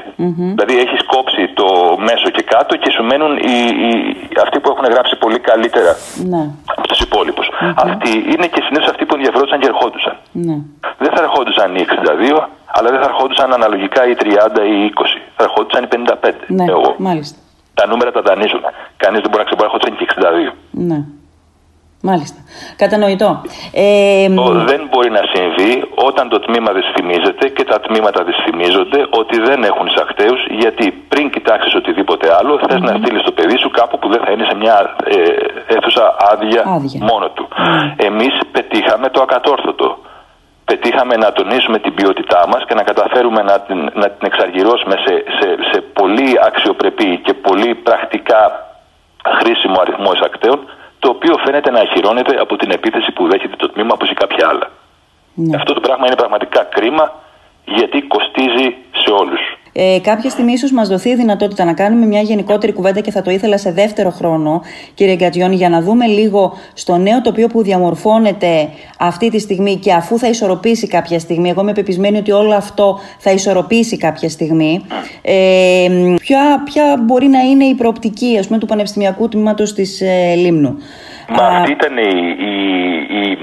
Δηλαδή 0.55 0.75
έχεις 0.83 1.01
κόψει 1.13 1.43
το 1.59 1.67
μέσο 2.07 2.27
και 2.35 2.43
κάτω 2.53 2.75
και 2.75 2.89
σου 2.95 3.03
μένουν 3.03 3.33
οι, 3.37 3.57
οι, 3.83 3.91
αυτοί 4.45 4.57
που 4.59 4.69
έχουν 4.73 4.85
γράψει 4.93 5.15
πολύ 5.15 5.39
καλύτερα 5.39 5.91
ναι. 6.31 6.43
από 6.75 6.87
τους 6.87 6.99
υπολοιπους 6.99 7.47
Αυτοί 7.85 8.11
είναι 8.33 8.47
και 8.53 8.61
συνήθως 8.65 8.89
αυτοί 8.93 9.05
που 9.05 9.15
ενδιαφερόντουσαν 9.15 9.59
και 9.59 9.69
ερχόντουσαν. 9.73 10.15
Ναι. 10.31 10.57
Δεν 11.03 11.11
θα 11.15 11.21
ερχόντουσαν 11.25 11.75
οι 11.75 11.85
62, 11.89 12.47
αλλά 12.75 12.89
δεν 12.93 12.99
θα 13.01 13.07
ερχόντουσαν 13.11 13.53
αναλογικά 13.53 14.01
οι 14.07 14.15
30 14.19 14.25
ή 14.75 14.85
οι 14.85 14.93
20. 14.95 15.03
Θα 15.35 15.43
ερχόντουσαν 15.47 15.83
οι 15.83 15.87
55. 15.91 16.31
Ναι, 16.47 16.65
μάλιστα. 16.97 17.37
Τα 17.73 17.87
νούμερα 17.87 18.11
τα 18.11 18.21
δανείζουν. 18.21 18.63
Κανείς 18.97 19.19
δεν 19.21 19.29
μπορεί 19.29 19.43
να 19.43 19.49
ξεπεράσει 19.49 19.77
και 19.77 20.05
62. 20.49 20.53
Ναι. 20.71 20.99
Μάλιστα. 22.09 22.39
Κατανοητό. 22.75 23.41
Ε, 23.71 24.27
δεν 24.71 24.81
μπορεί 24.89 25.09
να 25.19 25.23
συμβεί 25.33 25.71
όταν 25.95 26.29
το 26.29 26.39
τμήμα 26.39 26.71
δυσφημίζεται 26.77 27.45
και 27.49 27.63
τα 27.63 27.79
τμήματα 27.79 28.23
δυσφημίζονται 28.23 28.99
ότι 29.09 29.35
δεν 29.39 29.63
έχουν 29.63 29.85
εισακτέου, 29.87 30.35
γιατί 30.61 30.85
πριν 31.11 31.29
κοιτάξεις 31.29 31.75
οτιδήποτε 31.75 32.35
άλλο, 32.39 32.59
θες 32.67 32.81
να 32.81 32.93
στείλεις 32.99 33.23
το 33.23 33.31
παιδί 33.31 33.57
σου 33.57 33.69
κάπου 33.69 33.99
που 33.99 34.07
δεν 34.09 34.21
θα 34.25 34.31
είναι 34.31 34.45
σε 34.49 34.55
μια 34.55 34.95
ε, 35.03 35.17
αίθουσα 35.73 36.15
άδεια, 36.31 36.61
μόνο 37.11 37.29
του. 37.29 37.47
Mm. 37.51 38.05
Εμείς 38.09 38.33
πετύχαμε 38.51 39.09
το 39.09 39.21
ακατόρθωτο. 39.21 39.97
Πετύχαμε 40.73 41.15
να 41.15 41.31
τονίσουμε 41.31 41.79
την 41.79 41.93
ποιότητά 41.93 42.47
μας 42.47 42.61
και 42.67 42.73
να 42.73 42.83
καταφέρουμε 42.83 43.41
να 43.41 43.59
την, 43.59 43.79
να 44.01 44.09
την 44.09 44.25
εξαργυρώσουμε 44.29 44.95
σε, 45.05 45.13
σε, 45.37 45.47
σε 45.71 45.81
πολύ 45.81 46.29
αξιοπρεπή 46.47 47.17
και 47.25 47.33
πολύ 47.33 47.75
πρακτικά 47.75 48.41
χρήσιμο 49.39 49.75
αριθμό 49.81 50.11
εισακτέων 50.13 50.59
το 50.99 51.09
οποίο 51.09 51.35
φαίνεται 51.45 51.71
να 51.71 51.79
αχυρώνεται 51.79 52.33
από 52.39 52.55
την 52.55 52.71
επίθεση 52.71 53.11
που 53.11 53.27
δέχεται 53.29 53.55
το 53.55 53.69
τμήμα 53.69 53.91
όπως 53.93 54.09
ή 54.09 54.13
κάποια 54.13 54.47
άλλα. 54.47 54.67
Ναι. 55.33 55.55
Αυτό 55.55 55.73
το 55.73 55.79
πράγμα 55.79 56.05
είναι 56.05 56.15
πραγματικά 56.15 56.63
κρίμα 56.63 57.13
γιατί 57.65 58.01
κοστίζει 58.01 58.75
σε 59.01 59.09
όλους. 59.21 59.52
Ε, 59.73 59.99
κάποια 60.01 60.29
στιγμή 60.29 60.51
ίσως 60.51 60.71
μας 60.71 60.87
δοθεί 60.87 61.09
η 61.09 61.15
δυνατότητα 61.15 61.63
να 61.63 61.73
κάνουμε 61.73 62.05
μια 62.05 62.21
γενικότερη 62.21 62.73
κουβέντα 62.73 62.99
και 62.99 63.11
θα 63.11 63.21
το 63.21 63.31
ήθελα 63.31 63.57
σε 63.57 63.71
δεύτερο 63.71 64.09
χρόνο, 64.09 64.61
κύριε 64.93 65.15
Γκατζιόνι, 65.15 65.55
για 65.55 65.69
να 65.69 65.81
δούμε 65.81 66.05
λίγο 66.05 66.57
στο 66.73 66.97
νέο 66.97 67.21
τοπίο 67.21 67.47
που 67.47 67.63
διαμορφώνεται 67.63 68.69
αυτή 68.99 69.29
τη 69.29 69.39
στιγμή 69.39 69.75
και 69.75 69.93
αφού 69.93 70.17
θα 70.17 70.27
ισορροπήσει 70.27 70.87
κάποια 70.87 71.19
στιγμή. 71.19 71.49
Εγώ 71.49 71.61
είμαι 71.61 71.73
πεπισμένη 71.73 72.17
ότι 72.17 72.31
όλο 72.31 72.53
αυτό 72.55 72.99
θα 73.17 73.31
ισορροπήσει 73.31 73.97
κάποια 73.97 74.29
στιγμή. 74.29 74.85
Ε, 75.21 75.87
ποια, 76.19 76.61
ποια 76.65 77.03
μπορεί 77.05 77.27
να 77.27 77.39
είναι 77.39 77.65
η 77.65 77.75
προοπτική 77.75 78.37
ας 78.39 78.47
πούμε, 78.47 78.59
του 78.59 78.65
Πανεπιστημιακού 78.65 79.29
Τμήματος 79.29 79.73
της 79.73 80.01
ε, 80.01 80.35
Λίμνου; 80.35 80.77
Μα 81.37 81.47
αυτή 81.47 81.71
ήταν 81.71 81.97
η, 81.97 82.35
η, 82.39 83.31
η 83.31 83.37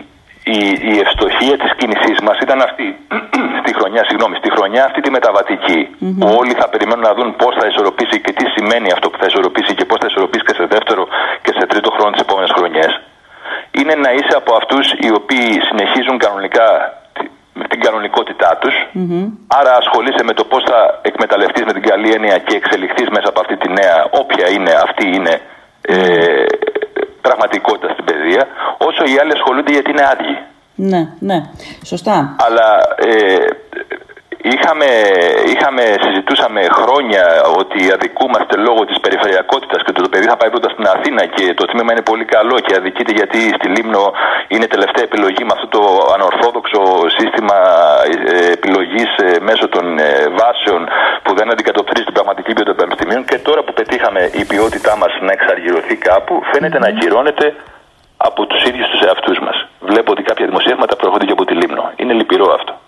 η, 0.45 0.61
η 0.93 0.99
ευστοχία 1.05 1.57
της 1.63 1.73
κίνησής 1.79 2.19
μας 2.27 2.39
ήταν 2.39 2.61
αυτή 2.69 2.87
στη 3.63 3.73
χρονιά, 3.79 4.03
συγγνώμη, 4.09 4.37
στη 4.37 4.51
χρονιά 4.57 4.85
αυτή 4.85 5.01
τη 5.01 5.11
μεταβατικη 5.11 5.79
που 6.19 6.27
όλοι 6.41 6.55
θα 6.61 6.69
περιμένουν 6.69 7.05
να 7.09 7.15
δουν 7.15 7.37
πώς 7.37 7.55
θα 7.59 7.67
ισορροπήσει 7.71 8.21
και 8.21 8.33
τι 8.33 8.45
σημαίνει 8.55 8.89
αυτό 8.93 9.11
που 9.11 9.19
θα 9.21 9.27
ισορροπήσει 9.31 9.75
και 9.75 9.85
πώς 9.85 9.99
θα 10.01 10.07
ισορροπήσει 10.11 10.45
και 10.45 10.55
σε 10.61 10.67
δεύτερο 10.75 11.03
και 11.43 11.53
σε 11.59 11.67
τρίτο 11.67 11.91
χρόνο 11.91 12.11
τις 12.11 12.21
επόμενες 12.27 12.53
χρονιές. 12.57 12.93
Είναι 13.79 13.95
να 14.05 14.11
είσαι 14.17 14.35
από 14.41 14.55
αυτούς 14.61 14.87
οι 15.05 15.11
οποίοι 15.21 15.51
συνεχίζουν 15.69 16.19
κανονικά 16.19 16.67
με 17.61 17.65
την 17.71 17.81
κανονικότητά 17.81 18.51
τους. 18.61 18.75
Άρα 19.59 19.73
ασχολείσαι 19.83 20.25
με 20.25 20.33
το 20.33 20.45
πώς 20.45 20.63
θα 20.71 21.01
εκμεταλλευτείς 21.03 21.65
με 21.65 21.73
την 21.73 21.83
καλή 21.83 22.11
έννοια 22.17 22.39
και 22.39 22.57
εξελιχθείς 22.57 23.09
μέσα 23.09 23.29
από 23.33 23.41
αυτή 23.41 23.57
τη 23.57 23.69
νέα 23.79 23.97
όποια 24.23 24.47
είναι 24.55 24.73
αυτή 24.87 25.07
είναι 25.17 25.35
ε, 25.83 26.45
πραγματικότητα 27.21 27.93
στην 27.93 28.05
παιδεία, 28.05 28.47
όσο 28.79 29.03
οι 29.05 29.19
άλλοι 29.21 29.33
ασχολούνται 29.33 29.73
γιατί 29.73 29.91
είναι 29.91 30.07
άδειοι. 30.13 30.39
Ναι, 30.75 31.09
ναι, 31.19 31.39
σωστά. 31.85 32.37
Αλλά 32.47 32.69
ε, 32.97 33.37
είχαμε, 34.43 34.89
είχαμε, 35.55 35.83
συζητούσαμε 36.05 36.61
χρόνια 36.81 37.25
ότι 37.61 37.93
αδικούμαστε 37.93 38.57
λόγω 38.57 38.85
της 38.85 39.01
περιφερειακότητας 39.01 39.83
και 39.85 39.93
το, 39.93 40.03
το 40.03 40.09
παιδί 40.09 40.27
θα 40.33 40.37
πάει 40.37 40.51
πρώτα 40.51 40.69
στην 40.69 40.87
Αθήνα 40.95 41.27
και 41.27 41.55
το 41.55 41.65
τμήμα 41.65 41.93
είναι 41.93 42.03
πολύ 42.03 42.25
καλό 42.25 42.57
και 42.67 42.75
αδικείται 42.77 43.13
γιατί 43.13 43.39
στη 43.59 43.69
Λίμνο 43.69 44.13
είναι 44.49 44.67
τελευταία 44.67 45.05
επιλογή 45.05 45.43
με 45.45 45.53
αυτό 45.57 45.67
το 45.77 45.83
ανορθόδοξο 46.15 46.81
σύστημα 47.19 47.59
ε, 48.33 48.53
επιλογής 48.57 49.11
ε, 49.17 49.41
μέσω 49.49 49.69
των 49.69 49.85
βάσεων 50.39 50.89
που 51.23 51.35
δεν 51.35 51.51
αντικατοπτρίζει 51.53 52.05
την 52.05 52.15
πραγματική 52.19 52.53
ποιότητα 52.53 52.75
των 52.75 52.81
πανεπιστημίων 52.81 53.25
και 53.25 53.39
τώρα 53.39 53.63
που 53.63 53.73
πετύχαμε 53.73 54.31
η 54.41 54.45
ποιότητά 54.45 54.97
μας 54.97 55.13
να 55.21 55.33
εξαργυρωθεί 55.33 55.97
κάπου 55.97 56.43
φαίνεται 56.53 56.79
να 56.79 56.89
ακυρώνεται 56.89 57.47
από 58.17 58.47
τους 58.47 58.63
ίδιους 58.65 58.89
τους 58.91 59.01
εαυτούς 59.01 59.39
μας. 59.39 59.67
Βλέπω 59.81 60.13
ότι 60.13 60.23
κάποια 60.23 60.47
δημοσιεύματα 60.47 60.97
προέρχονται 60.97 61.25
και 61.25 61.33
από 61.33 61.45
τη 61.45 61.55
Λίμνο. 61.55 61.93
Είναι 61.97 62.13
λυπηρό 62.13 62.53
αυτό. 62.59 62.80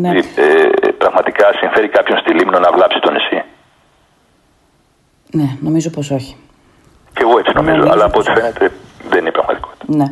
Ναι. 0.00 0.10
Ε, 0.18 0.90
πραγματικά 0.98 1.46
συμφέρει 1.60 1.88
κάποιον 1.88 2.18
στη 2.18 2.32
Λίμνο 2.32 2.58
να 2.58 2.70
βλάψει 2.72 2.98
το 3.00 3.10
νησί. 3.10 3.42
Ναι, 5.30 5.48
νομίζω 5.60 5.90
πως 5.90 6.10
όχι. 6.10 6.36
Και 7.12 7.22
εγώ 7.22 7.38
έτσι 7.38 7.52
νομίζω, 7.54 7.88
αλλά 7.90 8.04
από 8.04 8.18
ό,τι 8.18 8.30
φαίνεται 8.30 8.72
δεν 9.08 9.20
είναι 9.20 9.30
πραγματικότητα. 9.30 9.84
Ναι. 9.86 10.04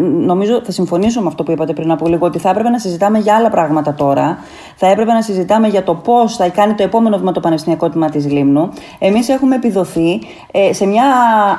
Νομίζω 0.00 0.60
θα 0.64 0.72
συμφωνήσω 0.72 1.20
με 1.20 1.26
αυτό 1.26 1.42
που 1.42 1.50
είπατε 1.50 1.72
πριν 1.72 1.90
από 1.90 2.08
λίγο, 2.08 2.26
ότι 2.26 2.38
θα 2.38 2.50
έπρεπε 2.50 2.68
να 2.68 2.78
συζητάμε 2.78 3.18
για 3.18 3.34
άλλα 3.34 3.50
πράγματα 3.50 3.94
τώρα. 3.94 4.38
Θα 4.76 4.86
έπρεπε 4.86 5.12
να 5.12 5.22
συζητάμε 5.22 5.68
για 5.68 5.82
το 5.82 5.94
πώς 5.94 6.36
θα 6.36 6.48
κάνει 6.48 6.74
το 6.74 6.82
επόμενο 6.82 7.18
βήμα 7.18 7.32
το 7.32 7.40
Πανεπιστημιακό 7.40 7.88
Τμήμα 7.88 8.08
της 8.08 8.30
Λίμνου. 8.30 8.72
Εμείς 8.98 9.28
έχουμε 9.28 9.54
επιδοθεί 9.54 10.20
ε, 10.52 10.72
σε 10.72 10.86
μια 10.86 11.04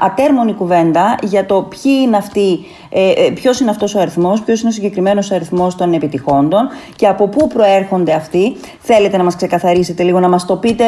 ατέρμονη 0.02 0.54
κουβέντα 0.54 1.16
για 1.24 1.46
το 1.46 1.62
ποιοι 1.62 1.94
είναι 2.04 2.18
αυτοί, 2.18 2.60
ε, 2.90 3.12
ε 3.12 3.32
ποιος 3.32 3.60
είναι 3.60 3.70
αυτός 3.70 3.96
ο 3.96 4.00
αριθμός, 4.00 4.42
ποιος 4.42 4.60
είναι 4.60 4.70
ο 4.70 4.74
συγκεκριμένος 4.74 5.32
αριθμός 5.32 5.76
των 5.76 5.94
επιτυχόντων 5.94 6.68
και 6.96 7.08
από 7.08 7.28
πού 7.28 7.48
προέρχονται 7.48 8.14
αυτοί. 8.14 8.56
Θέλετε 8.80 9.18
να 9.18 9.24
μας 9.24 9.36
ξεκαθαρίσετε 9.36 10.04
λίγο, 10.04 10.20
να 10.20 10.30
μας 10.30 10.46
το 10.46 10.56
πείτε 10.56 10.86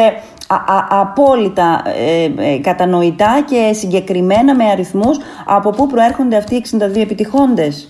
α, 0.47 0.55
α, 0.55 0.87
απόλυτα 0.89 1.81
ε, 1.85 2.23
ε, 2.23 2.57
κατανοητά 2.61 3.43
και 3.49 3.73
συγκεκριμένα 3.73 4.55
με 4.55 4.63
αριθμούς 4.71 5.17
από 5.45 5.69
πού 5.69 5.87
προέρχονται 5.87 6.37
αυτοί 6.37 6.55
οι 6.55 6.65
62 6.95 7.01
επιτυχόντες. 7.01 7.89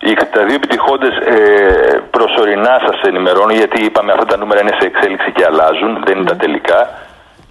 Οι 0.00 0.16
62 0.18 0.54
επιτυχώντες 0.54 1.14
ε, 1.16 2.02
προσωρινά 2.10 2.74
σας 2.86 3.00
ενημερώνω, 3.02 3.52
γιατί 3.52 3.84
είπαμε 3.84 4.12
αυτά 4.12 4.24
τα 4.24 4.36
νούμερα 4.36 4.60
είναι 4.60 4.76
σε 4.80 4.86
εξέλιξη 4.86 5.32
και 5.32 5.44
αλλάζουν, 5.44 6.02
δεν 6.04 6.16
είναι 6.16 6.28
τα 6.28 6.36
τελικά. 6.36 6.80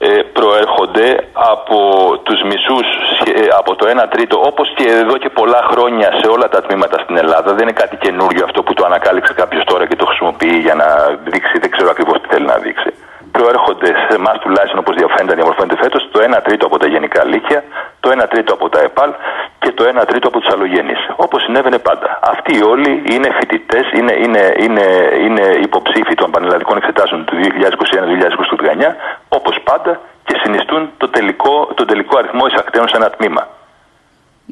Ε, 0.04 0.22
προέρχονται 0.34 1.08
από 1.34 1.78
τους 2.24 2.40
μισούς, 2.50 2.88
ε, 3.36 3.48
από 3.58 3.76
το 3.76 3.86
1 3.88 4.08
τρίτο, 4.10 4.42
όπως 4.46 4.74
και 4.76 4.88
εδώ 5.04 5.18
και 5.18 5.30
πολλά 5.30 5.62
χρόνια 5.72 6.10
σε 6.22 6.28
όλα 6.28 6.50
τα 6.50 6.62
τμήματα 6.62 7.00
στην 7.04 7.18
Ελλάδα. 7.18 7.54
Δεν 7.54 7.62
είναι 7.62 7.80
κάτι 7.84 7.96
καινούριο 7.96 8.44
αυτό 8.44 8.64
που 8.64 8.74
το 8.74 8.86
ανακάλυψε 8.86 9.34
κάποιος 9.34 9.64
τώρα 9.64 9.88
και 9.88 9.96
το 9.96 10.06
χρησιμοποιεί 10.06 10.58
για 10.58 10.76
να 10.76 10.88
δείξει, 11.24 11.60
δεν 11.60 11.72
ξέρω 11.72 11.90
ακριβώς 11.90 12.22
τι 12.22 12.28
θέλει 12.34 12.46
να 12.46 12.58
δείξει 12.58 12.92
προέρχονται 13.32 13.90
σε 14.06 14.16
εμάς 14.20 14.38
τουλάχιστον 14.44 14.80
όπως 14.84 14.96
διαφαίνεται 14.96 15.36
διαμορφώνεται 15.36 15.78
φέτος 15.84 16.02
το 16.12 16.20
1 16.38 16.40
τρίτο 16.44 16.66
από 16.66 16.78
τα 16.78 16.88
γενικά 16.88 17.22
λύκεια, 17.26 17.64
το 18.00 18.08
1 18.24 18.26
τρίτο 18.30 18.54
από 18.54 18.70
τα 18.70 18.80
ΕΠΑΛ 18.88 19.12
και 19.60 19.72
το 19.72 19.84
1 20.02 20.06
τρίτο 20.10 20.28
από 20.28 20.40
τους 20.40 20.54
αλλογενείς. 20.54 21.02
Όπως 21.16 21.44
συνέβαινε 21.44 21.78
πάντα. 21.78 22.20
Αυτοί 22.34 22.64
όλοι 22.64 22.92
είναι 23.12 23.30
φοιτητές, 23.38 23.86
είναι, 23.98 24.14
είναι, 24.24 24.44
είναι, 24.66 24.86
είναι 25.26 25.46
υποψήφοι 25.68 26.14
των 26.22 26.32
πανελλαδικών 26.32 26.78
εξετάσεων 26.78 27.26
του 27.26 27.36
2021-2029, 27.36 28.96
όπως 29.30 29.56
πάντα 29.64 30.00
και 30.24 30.40
συνιστούν 30.44 30.90
το 30.98 31.10
τελικό, 31.10 31.70
τον 31.76 31.88
τελικό 31.88 32.18
αριθμό 32.18 32.46
εισακτέων 32.46 32.88
σε 32.88 32.98
ένα 32.98 33.10
τμήμα. 33.10 33.48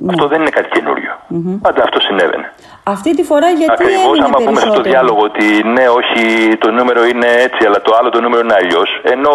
Ναι. 0.01 0.11
Αυτό 0.13 0.27
δεν 0.27 0.41
είναι 0.41 0.49
κάτι 0.49 0.69
καινούριο. 0.75 1.13
Mm-hmm. 1.33 1.57
Πάντα 1.61 1.81
αυτό 1.83 1.99
συνέβαινε. 1.99 2.47
Αυτή 2.83 3.15
τη 3.15 3.23
φορά 3.23 3.49
γιατί 3.49 3.83
Ακριβώς, 3.83 4.19
άμα 4.25 4.37
πούμε 4.45 4.59
στο 4.59 4.81
διάλογο 4.81 5.21
ότι 5.29 5.45
ναι, 5.75 5.85
όχι, 5.99 6.21
το 6.57 6.71
νούμερο 6.71 7.01
είναι 7.05 7.27
έτσι, 7.45 7.61
αλλά 7.67 7.81
το 7.81 7.91
άλλο 7.97 8.09
το 8.09 8.21
νούμερο 8.21 8.41
είναι 8.45 8.57
αλλιώς. 8.61 8.89
Ενώ 9.03 9.31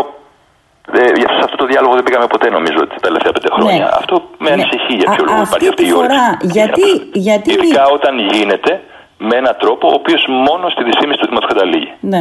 ε, 0.92 1.06
σε 1.36 1.42
αυτό 1.44 1.56
το 1.56 1.66
διάλογο 1.66 1.94
δεν 1.94 2.02
πήγαμε 2.02 2.26
ποτέ, 2.26 2.50
νομίζω, 2.50 2.86
τα 2.86 3.00
τελευταία 3.06 3.32
πέντε 3.32 3.48
ναι. 3.48 3.54
χρόνια. 3.56 3.84
Ναι. 3.84 3.90
Αυτό 4.00 4.14
με 4.38 4.50
ανησυχεί 4.50 4.94
για 5.00 5.10
ποιο 5.10 5.24
λόγο 5.28 5.42
υπάρχει 5.42 5.68
αυτή 5.68 5.84
η 5.84 5.90
φορά, 5.90 6.36
Γιατί, 6.56 6.88
γιατί... 7.12 7.50
Ειδικά 7.52 7.84
όταν 7.96 8.18
γίνεται 8.18 8.70
με 9.30 9.34
έναν 9.42 9.54
τρόπο 9.62 9.84
ο 9.92 9.94
οποίος 10.00 10.22
μόνος 10.48 10.70
στη 10.72 10.82
δυσήμιση 10.88 11.18
του 11.20 11.26
Δήματο 11.28 11.46
καταλήγει. 11.52 11.90
Ναι. 12.12 12.20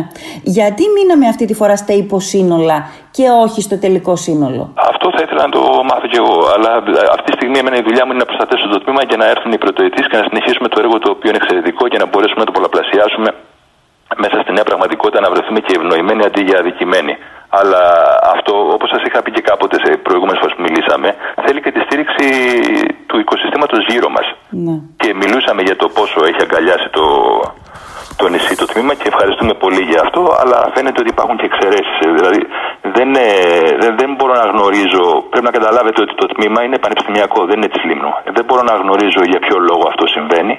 Γιατί 0.58 0.84
μείναμε 0.96 1.26
αυτή 1.34 1.46
τη 1.50 1.54
φορά 1.60 1.76
στα 1.84 1.94
υποσύνολα 2.04 2.78
και 3.18 3.26
όχι 3.46 3.60
στο 3.68 3.76
τελικό 3.84 4.14
σύνολο; 4.26 4.64
Αυτό 4.92 5.08
θα 5.16 5.22
ήθελα 5.26 5.42
να 5.48 5.52
το 5.58 5.62
μάθω 5.90 6.08
κι 6.12 6.20
εγώ. 6.24 6.36
Αλλά 6.56 6.72
αυτή 7.16 7.28
τη 7.32 7.38
στιγμή 7.40 7.58
εμένα 7.64 7.78
η 7.82 7.84
δουλειά 7.88 8.04
μου 8.06 8.12
είναι 8.12 8.24
να 8.26 8.30
προστατεύσω 8.32 8.68
το 8.76 8.80
τμήμα 8.84 9.02
και 9.10 9.18
να 9.22 9.26
έρθουν 9.34 9.52
οι 9.56 9.60
πρωτοετής 9.64 10.06
και 10.10 10.18
να 10.20 10.24
συνεχίσουμε 10.30 10.68
το 10.74 10.78
έργο 10.84 10.96
το 11.04 11.10
οποίο 11.16 11.30
είναι 11.30 11.40
εξαιρετικό 11.42 11.84
και 11.92 11.98
να 12.02 12.06
μπορέσουμε 12.10 12.42
να 12.44 12.48
το 12.50 12.56
πολλαπλασιάσουμε 12.58 13.30
μέσα 14.24 14.38
στη 14.44 14.52
νέα 14.58 14.64
πραγματικότητα 14.64 15.20
να 15.26 15.30
βρεθούμε 15.34 15.60
και 15.66 15.74
ευνοημένοι 15.80 16.24
αντί 16.26 16.42
για 16.50 16.58
αδικημένοι. 16.60 17.14
Αλλά 17.60 17.82
αυτό, 18.36 18.54
όπως 18.76 18.90
σας 18.90 19.02
είχα 19.08 19.22
πει 19.22 19.32
και 19.32 19.42
κάποτε 19.42 19.76
σε 19.84 19.90
προηγούμενες 19.98 20.40
φορές 20.42 20.56
που 20.56 20.64
μιλήσαμε, 20.68 21.16
θέλει 21.46 21.60
και 21.62 21.72
τη 21.72 21.80
στήριξη 21.86 22.28
του 23.08 23.20
οικοσυστήματος 23.20 23.86
γύρω 23.90 24.10
μας. 24.10 24.28
Ναι. 24.66 24.76
Και 25.02 25.10
μιλούσαμε 25.22 25.62
για 25.68 25.76
το 25.82 25.88
πόσο 25.98 26.20
έχει 26.30 26.42
αγκαλιάσει 26.46 26.88
το, 26.98 27.06
το 28.16 28.26
νησί 28.32 28.56
το 28.62 28.66
τμήμα 28.72 28.94
και 29.00 29.08
ευχαριστούμε 29.12 29.54
πολύ 29.64 29.82
για 29.90 30.00
αυτό. 30.06 30.22
Αλλά 30.42 30.58
φαίνεται 30.74 31.00
ότι 31.04 31.10
υπάρχουν 31.16 31.36
και 31.40 31.48
εξαιρέσεις. 31.52 31.98
Δηλαδή, 32.18 32.42
δεν, 32.96 33.10
δεν, 33.82 33.92
δεν 34.00 34.10
μπορώ 34.16 34.34
να 34.42 34.46
γνωρίζω. 34.52 35.04
Πρέπει 35.32 35.48
να 35.50 35.54
καταλάβετε 35.58 36.00
ότι 36.06 36.14
το 36.22 36.28
τμήμα 36.34 36.60
είναι 36.66 36.78
πανεπιστημιακό, 36.86 37.40
δεν 37.50 37.58
είναι 37.58 37.72
της 37.74 37.84
Λίμνου. 37.88 38.12
Δεν 38.36 38.44
μπορώ 38.48 38.62
να 38.70 38.76
γνωρίζω 38.82 39.22
για 39.32 39.40
ποιο 39.46 39.58
λόγο 39.70 39.84
αυτό 39.92 40.04
συμβαίνει 40.16 40.56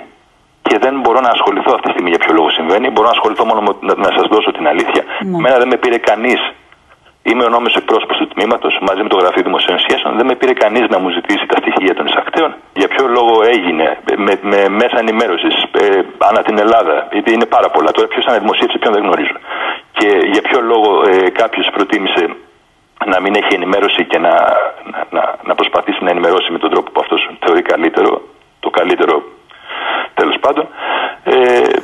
και 0.68 0.76
δεν 0.84 0.94
μπορώ 1.00 1.20
να 1.26 1.30
ασχοληθώ 1.36 1.70
αυτή 1.76 1.86
τη 1.88 1.92
στιγμή 1.94 2.10
για 2.14 2.20
ποιο 2.22 2.32
λόγο 2.38 2.48
συμβαίνει. 2.58 2.86
Μπορώ 2.94 3.06
να 3.10 3.16
ασχοληθώ 3.18 3.44
μόνο 3.50 3.60
με 3.66 3.72
να, 3.88 3.94
να 4.04 4.10
σας 4.16 4.26
δώσω 4.32 4.50
την 4.56 4.66
αλήθεια. 4.72 5.02
Ναι. 5.30 5.38
Μένα 5.42 5.56
δεν 5.62 5.68
με 5.72 5.76
πήρε 5.82 5.98
κανείς 6.10 6.40
Είμαι 7.28 7.44
ο 7.48 7.50
νόμιμος 7.54 7.74
εκπρόσωπος 7.80 8.16
του 8.20 8.28
τμήματος 8.34 8.72
μαζί 8.88 9.02
με 9.02 9.08
το 9.12 9.16
Γραφείο 9.20 9.42
Δημοσίων 9.48 9.78
Σχέσεων. 9.84 10.10
Δεν 10.18 10.26
με 10.30 10.34
πήρε 10.40 10.52
κανείς 10.64 10.84
να 10.94 10.98
μου 11.02 11.08
ζητήσει 11.16 11.44
τα 11.52 11.56
στοιχεία 11.62 11.94
των 11.98 12.06
εισακτέων. 12.06 12.50
Για 12.80 12.88
ποιο 12.92 13.04
λόγο 13.16 13.34
έγινε, 13.54 13.86
με, 14.26 14.32
με 14.50 14.60
μέσα 14.80 14.96
ενημέρωση 15.04 15.50
ε, 15.82 15.84
ανά 16.54 16.62
την 16.62 16.66
Ελλάδα. 16.66 16.96
Γιατί 17.12 17.30
είναι 17.32 17.46
πάρα 17.56 17.68
πολλά. 17.74 17.90
Τώρα 17.96 18.06
ποιος 18.08 18.26
αναδημοσίευσε, 18.26 18.78
ποιον 18.78 18.92
δεν 18.94 19.02
γνωρίζω. 19.02 19.36
Και 19.98 20.08
για 20.32 20.42
ποιο 20.42 20.60
λόγο 20.60 20.90
ε, 21.10 21.30
κάποιος 21.30 21.66
προτίμησε 21.74 22.22
να 23.12 23.20
μην 23.20 23.34
έχει 23.34 23.54
ενημέρωση 23.54 24.04
και 24.04 24.18
να, 24.18 24.34
να, 25.10 25.22
να, 25.48 25.54
προσπαθήσει 25.54 26.04
να 26.04 26.10
ενημερώσει 26.10 26.52
με 26.52 26.58
τον 26.58 26.70
τρόπο 26.70 26.90
που 26.90 27.00
αυτός 27.04 27.20
θεωρεί 27.44 27.62
καλύτερο. 27.62 28.10
Το, 28.60 28.70
μεγαλύτερο 28.84 29.22
τέλος 30.14 30.36
πάντων. 30.40 30.66
Ε, 31.24 31.32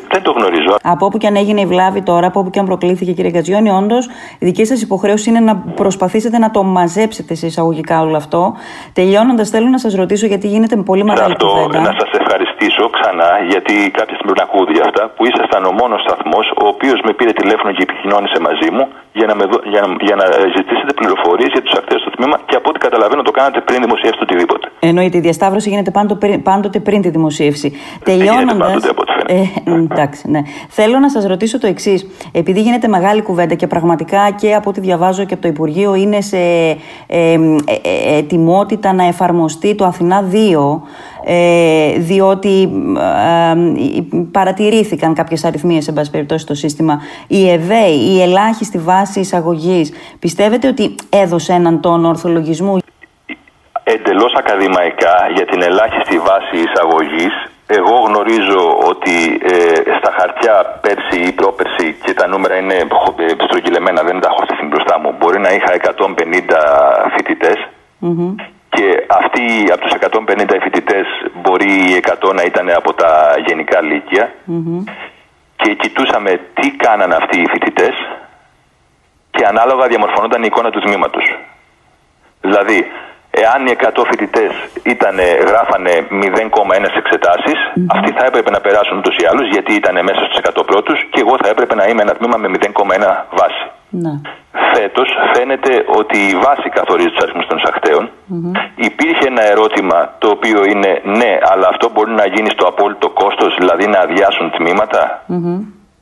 δεν 0.08 0.22
το 0.22 0.30
γνωρίζω. 0.32 0.76
Από 0.82 1.06
όπου 1.06 1.18
και 1.18 1.26
αν 1.26 1.36
έγινε 1.36 1.60
η 1.60 1.66
βλάβη 1.66 2.02
τώρα, 2.02 2.26
από 2.26 2.40
όπου 2.40 2.50
και 2.50 2.58
αν 2.58 2.66
προκλήθηκε, 2.66 3.12
κύριε 3.12 3.30
Γκατζιόνι, 3.30 3.70
όντως 3.70 4.06
η 4.38 4.44
δική 4.44 4.64
σας 4.64 4.82
υποχρέωση 4.82 5.30
είναι 5.30 5.40
να 5.40 5.56
προσπαθήσετε 5.56 6.38
να 6.38 6.50
το 6.50 6.62
μαζέψετε 6.62 7.34
σε 7.34 7.46
εισαγωγικά 7.46 8.00
όλο 8.00 8.16
αυτό. 8.16 8.54
Τελειώνοντας, 8.92 9.50
θέλω 9.50 9.68
να 9.68 9.78
σας 9.78 9.94
ρωτήσω, 9.94 10.26
γιατί 10.26 10.46
γίνεται 10.46 10.76
με 10.76 10.82
πολύ 10.82 11.04
μεγάλη 11.04 11.32
αυτό, 11.32 11.46
κουβέντα. 11.46 11.80
Να 11.80 11.96
σας 11.98 12.19
ευχαριστήσω 12.60 12.84
ξανά, 12.96 13.30
γιατί 13.52 13.74
κάποια 13.98 14.14
στιγμή 14.16 14.32
πρέπει 14.32 14.42
να 14.42 14.46
ακούω 14.48 14.64
για 14.78 14.84
αυτά, 14.88 15.02
που 15.14 15.22
ήσασταν 15.30 15.62
ο 15.70 15.72
μόνος 15.80 16.00
σταθμός 16.06 16.46
ο 16.62 16.64
οποίος 16.72 16.98
με 17.06 17.12
πήρε 17.18 17.32
τηλέφωνο 17.40 17.70
και 17.76 17.82
επικοινώνησε 17.88 18.38
μαζί 18.48 18.68
μου 18.76 18.84
για 19.18 19.26
να, 19.30 19.34
με 19.38 19.44
δω, 19.50 19.58
για 19.72 19.80
να, 19.84 19.88
για 20.08 20.16
να 20.20 20.26
ζητήσετε 20.56 20.92
πληροφορίες 21.00 21.50
για 21.56 21.62
τους 21.64 21.74
ακτές 21.78 21.98
στο 22.04 22.10
τμήμα 22.16 22.36
και 22.48 22.56
από 22.60 22.68
ό,τι 22.70 22.78
καταλαβαίνω 22.86 23.22
το 23.28 23.32
κάνατε 23.38 23.58
πριν 23.68 23.78
δημοσιεύσετε 23.86 24.24
οτιδήποτε. 24.28 24.64
Εννοείται, 24.88 25.16
η 25.20 25.20
διασταύρωση 25.20 25.68
γίνεται 25.72 25.90
πάντοτε 26.50 26.78
πριν 26.86 26.98
τη 27.04 27.08
δημοσίευση. 27.16 27.68
Τελειώνοντα. 28.04 28.66
Ε, 29.26 29.42
εντάξει, 29.90 30.30
ναι. 30.30 30.40
Θέλω 30.68 30.98
να 30.98 31.10
σας 31.10 31.24
ρωτήσω 31.26 31.58
το 31.58 31.66
εξής. 31.66 32.06
Επειδή 32.32 32.60
γίνεται 32.60 32.88
μεγάλη 32.88 33.22
κουβέντα 33.22 33.54
και 33.54 33.66
πραγματικά 33.66 34.30
και 34.40 34.54
από 34.54 34.70
ό,τι 34.70 34.80
διαβάζω 34.80 35.24
και 35.24 35.34
από 35.34 35.42
το 35.42 35.48
Υπουργείο 35.48 35.94
είναι 35.94 36.20
σε 36.20 36.36
ε, 36.36 36.76
ε, 37.06 37.32
ε 37.32 38.18
ετοιμότητα 38.18 38.92
να 38.92 39.04
εφαρμοστεί 39.04 39.74
το 39.74 39.84
Αθηνά 39.84 40.24
2, 40.32 40.34
ε, 40.34 41.19
διότι 41.98 42.70
παρατηρήθηκαν 44.32 45.14
κάποιες 45.14 45.44
αριθμίες, 45.44 45.84
σε 45.84 45.92
πάση 45.92 46.10
περιπτώσει, 46.10 46.44
στο 46.44 46.54
σύστημα. 46.54 47.00
Η 47.26 47.50
ΕΒΕΗ, 47.50 48.14
η 48.14 48.22
ελάχιστη 48.22 48.78
βάση 48.78 49.20
εισαγωγής, 49.20 49.92
πιστεύετε 50.18 50.68
ότι 50.68 50.94
έδωσε 51.10 51.52
έναν 51.52 51.80
τόνο 51.80 52.08
ορθολογισμού; 52.08 52.78
Εντελώς 53.82 54.32
ακαδημαϊκά 54.38 55.14
για 55.34 55.46
την 55.46 55.62
ελάχιστη 55.62 56.18
βάση 56.18 56.56
εισαγωγής 56.66 57.34
εγώ 57.78 57.96
γνωρίζω 58.08 58.62
ότι 58.90 59.40
ε, 59.42 59.56
στα 59.98 60.10
χαρτιά 60.18 60.54
πέρσι 60.80 61.18
ή 61.28 61.32
πρόπερσι 61.32 61.96
και 62.04 62.14
τα 62.14 62.26
νούμερα 62.26 62.56
είναι 62.56 62.74
ε, 62.74 63.44
στρογγυλεμένα, 63.46 64.02
δεν 64.02 64.20
τα 64.20 64.28
έχω 64.30 64.42
στην 64.56 64.68
μπροστά 64.68 64.98
μου. 64.98 65.14
Μπορεί 65.18 65.38
να 65.40 65.50
είχα 65.56 65.72
150 65.82 66.56
φοιτητε 67.14 67.52
και 68.68 69.06
αυτοί 69.20 69.44
από 69.72 69.80
τους 69.80 69.92
150 70.00 70.56
φοιτητέ 70.62 71.00
μπορεί 71.42 71.72
οι 71.88 71.94
100 72.20 72.34
να 72.34 72.42
ήταν 72.42 72.70
από 72.70 72.94
τα 72.94 73.34
γενικά 73.46 73.78
και 75.56 75.74
κοιτούσαμε 75.74 76.40
τι 76.54 76.70
κάναν 76.70 77.12
αυτοί 77.12 77.40
οι 77.40 77.46
φοιτητές 77.52 77.94
και 79.30 79.44
ανάλογα 79.46 79.86
διαμορφωνόταν 79.86 80.42
η 80.42 80.46
εικόνα 80.50 80.70
του 80.70 80.80
τμήματος. 80.80 81.24
Δηλαδή, 82.40 82.86
Εάν 83.30 83.66
οι 83.66 83.76
100 83.76 84.02
φοιτητές 84.10 84.52
γράφανε 85.48 85.92
0,1 86.10 86.96
εξετάσεις, 87.02 87.58
mm-hmm. 87.64 87.94
αυτοί 87.94 88.10
θα 88.12 88.24
έπρεπε 88.26 88.50
να 88.50 88.60
περάσουν 88.60 88.98
ούτως 88.98 89.16
ή 89.16 89.24
άλλως 89.30 89.48
γιατί 89.48 89.72
ήταν 89.74 89.94
μέσα 90.04 90.20
στους 90.24 90.38
100 90.60 90.66
πρώτους 90.66 90.98
και 91.10 91.20
εγώ 91.20 91.34
θα 91.42 91.48
έπρεπε 91.48 91.74
να 91.74 91.84
είμαι 91.86 92.02
ένα 92.02 92.14
τμήμα 92.14 92.36
με 92.36 92.48
0,1 92.60 92.70
βάση. 93.38 93.64
Ναι. 93.90 94.12
Φέτος 94.74 95.08
φαίνεται 95.34 95.84
ότι 96.00 96.18
η 96.18 96.34
βάση 96.44 96.68
καθορίζει 96.68 97.08
τους 97.08 97.22
αριθμούς 97.22 97.46
των 97.46 97.56
εισαχτέων. 97.58 98.04
Mm-hmm. 98.10 98.52
Υπήρχε 98.88 99.26
ένα 99.26 99.42
ερώτημα 99.42 99.98
το 100.18 100.28
οποίο 100.36 100.64
είναι 100.72 101.00
ναι, 101.04 101.32
αλλά 101.49 101.49
αυτό 101.72 101.84
μπορεί 101.92 102.12
να 102.22 102.26
γίνει 102.34 102.50
στο 102.56 102.64
απόλυτο 102.66 103.08
κόστος, 103.20 103.50
δηλαδή 103.58 103.86
να 103.86 103.98
αδειάσουν 104.06 104.50
τμήματα; 104.56 105.00
Mm-hmm. 105.32 105.58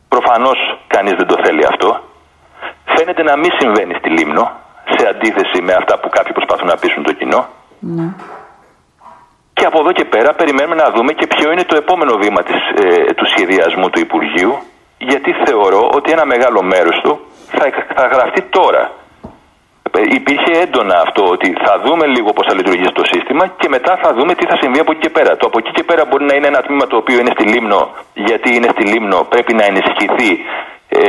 Προφανώς 0.09 0.59
κανείς 0.87 1.15
δεν 1.21 1.27
το 1.27 1.37
θέλει 1.45 1.65
αυτό. 1.73 2.01
Φαίνεται 2.95 3.23
να 3.23 3.37
μην 3.37 3.51
συμβαίνει 3.59 3.95
στη 4.01 4.09
Λίμνο 4.17 4.45
σε 4.97 5.09
αντίθεση 5.09 5.59
με 5.63 5.73
αυτά 5.81 5.99
που 5.99 6.09
κάποιοι 6.09 6.33
προσπαθούν 6.33 6.67
να 6.67 6.77
πείσουν 6.77 7.03
το 7.03 7.13
κοινό. 7.13 7.47
Ναι. 7.79 8.09
Και 9.53 9.65
από 9.71 9.79
εδώ 9.81 9.93
και 9.93 10.05
πέρα 10.05 10.31
περιμένουμε 10.35 10.75
να 10.75 10.91
δούμε 10.95 11.13
και 11.13 11.27
ποιο 11.27 11.53
είναι 11.53 11.65
το 11.65 11.77
επόμενο 11.77 12.13
βήμα 12.23 12.43
της, 12.43 12.61
ε, 12.85 13.13
του 13.15 13.27
σχεδιασμού 13.27 13.91
του 13.91 14.01
Υπουργείου 14.01 14.59
γιατί 14.99 15.31
θεωρώ 15.45 15.91
ότι 15.95 16.13
ένα 16.13 16.25
μεγάλο 16.27 16.63
μέρος 16.63 17.01
του 17.03 17.21
θα, 17.57 17.65
θα 17.95 18.07
γραφτεί 18.07 18.43
τώρα. 18.43 18.91
Ε, 19.97 20.01
υπήρχε 20.19 20.51
έντονα 20.65 20.97
αυτό 21.07 21.23
ότι 21.35 21.49
θα 21.65 21.81
δούμε 21.85 22.07
λίγο 22.07 22.33
πώς 22.33 22.47
θα 22.49 22.55
λειτουργήσει 22.55 22.93
το 22.93 23.05
σύστημα 23.05 23.47
και 23.61 23.69
μετά 23.69 23.99
θα 24.03 24.15
δούμε 24.15 24.35
τι 24.35 24.45
θα 24.47 24.57
συμβεί 24.61 24.79
από 24.79 24.93
εκεί 24.93 25.01
και 25.01 25.11
πέρα. 25.11 25.37
Το 25.37 25.47
από 25.47 25.59
εκεί 25.59 25.71
και 25.71 25.83
πέρα 25.83 26.05
μπορεί 26.05 26.25
να 26.25 26.35
είναι 26.35 26.47
ένα 26.47 26.61
τμήμα 26.67 26.87
το 26.87 26.97
οποίο 26.97 27.19
είναι 27.21 27.33
στη 27.37 27.45
Λίμνο 27.53 27.81
γιατί 28.15 28.49
είναι 28.57 28.69
στη 28.75 28.85
Λίμνο 28.93 29.19
πρέπει 29.33 29.53
να 29.55 29.65
ενισχυθεί 29.65 30.31
ε, 30.89 31.01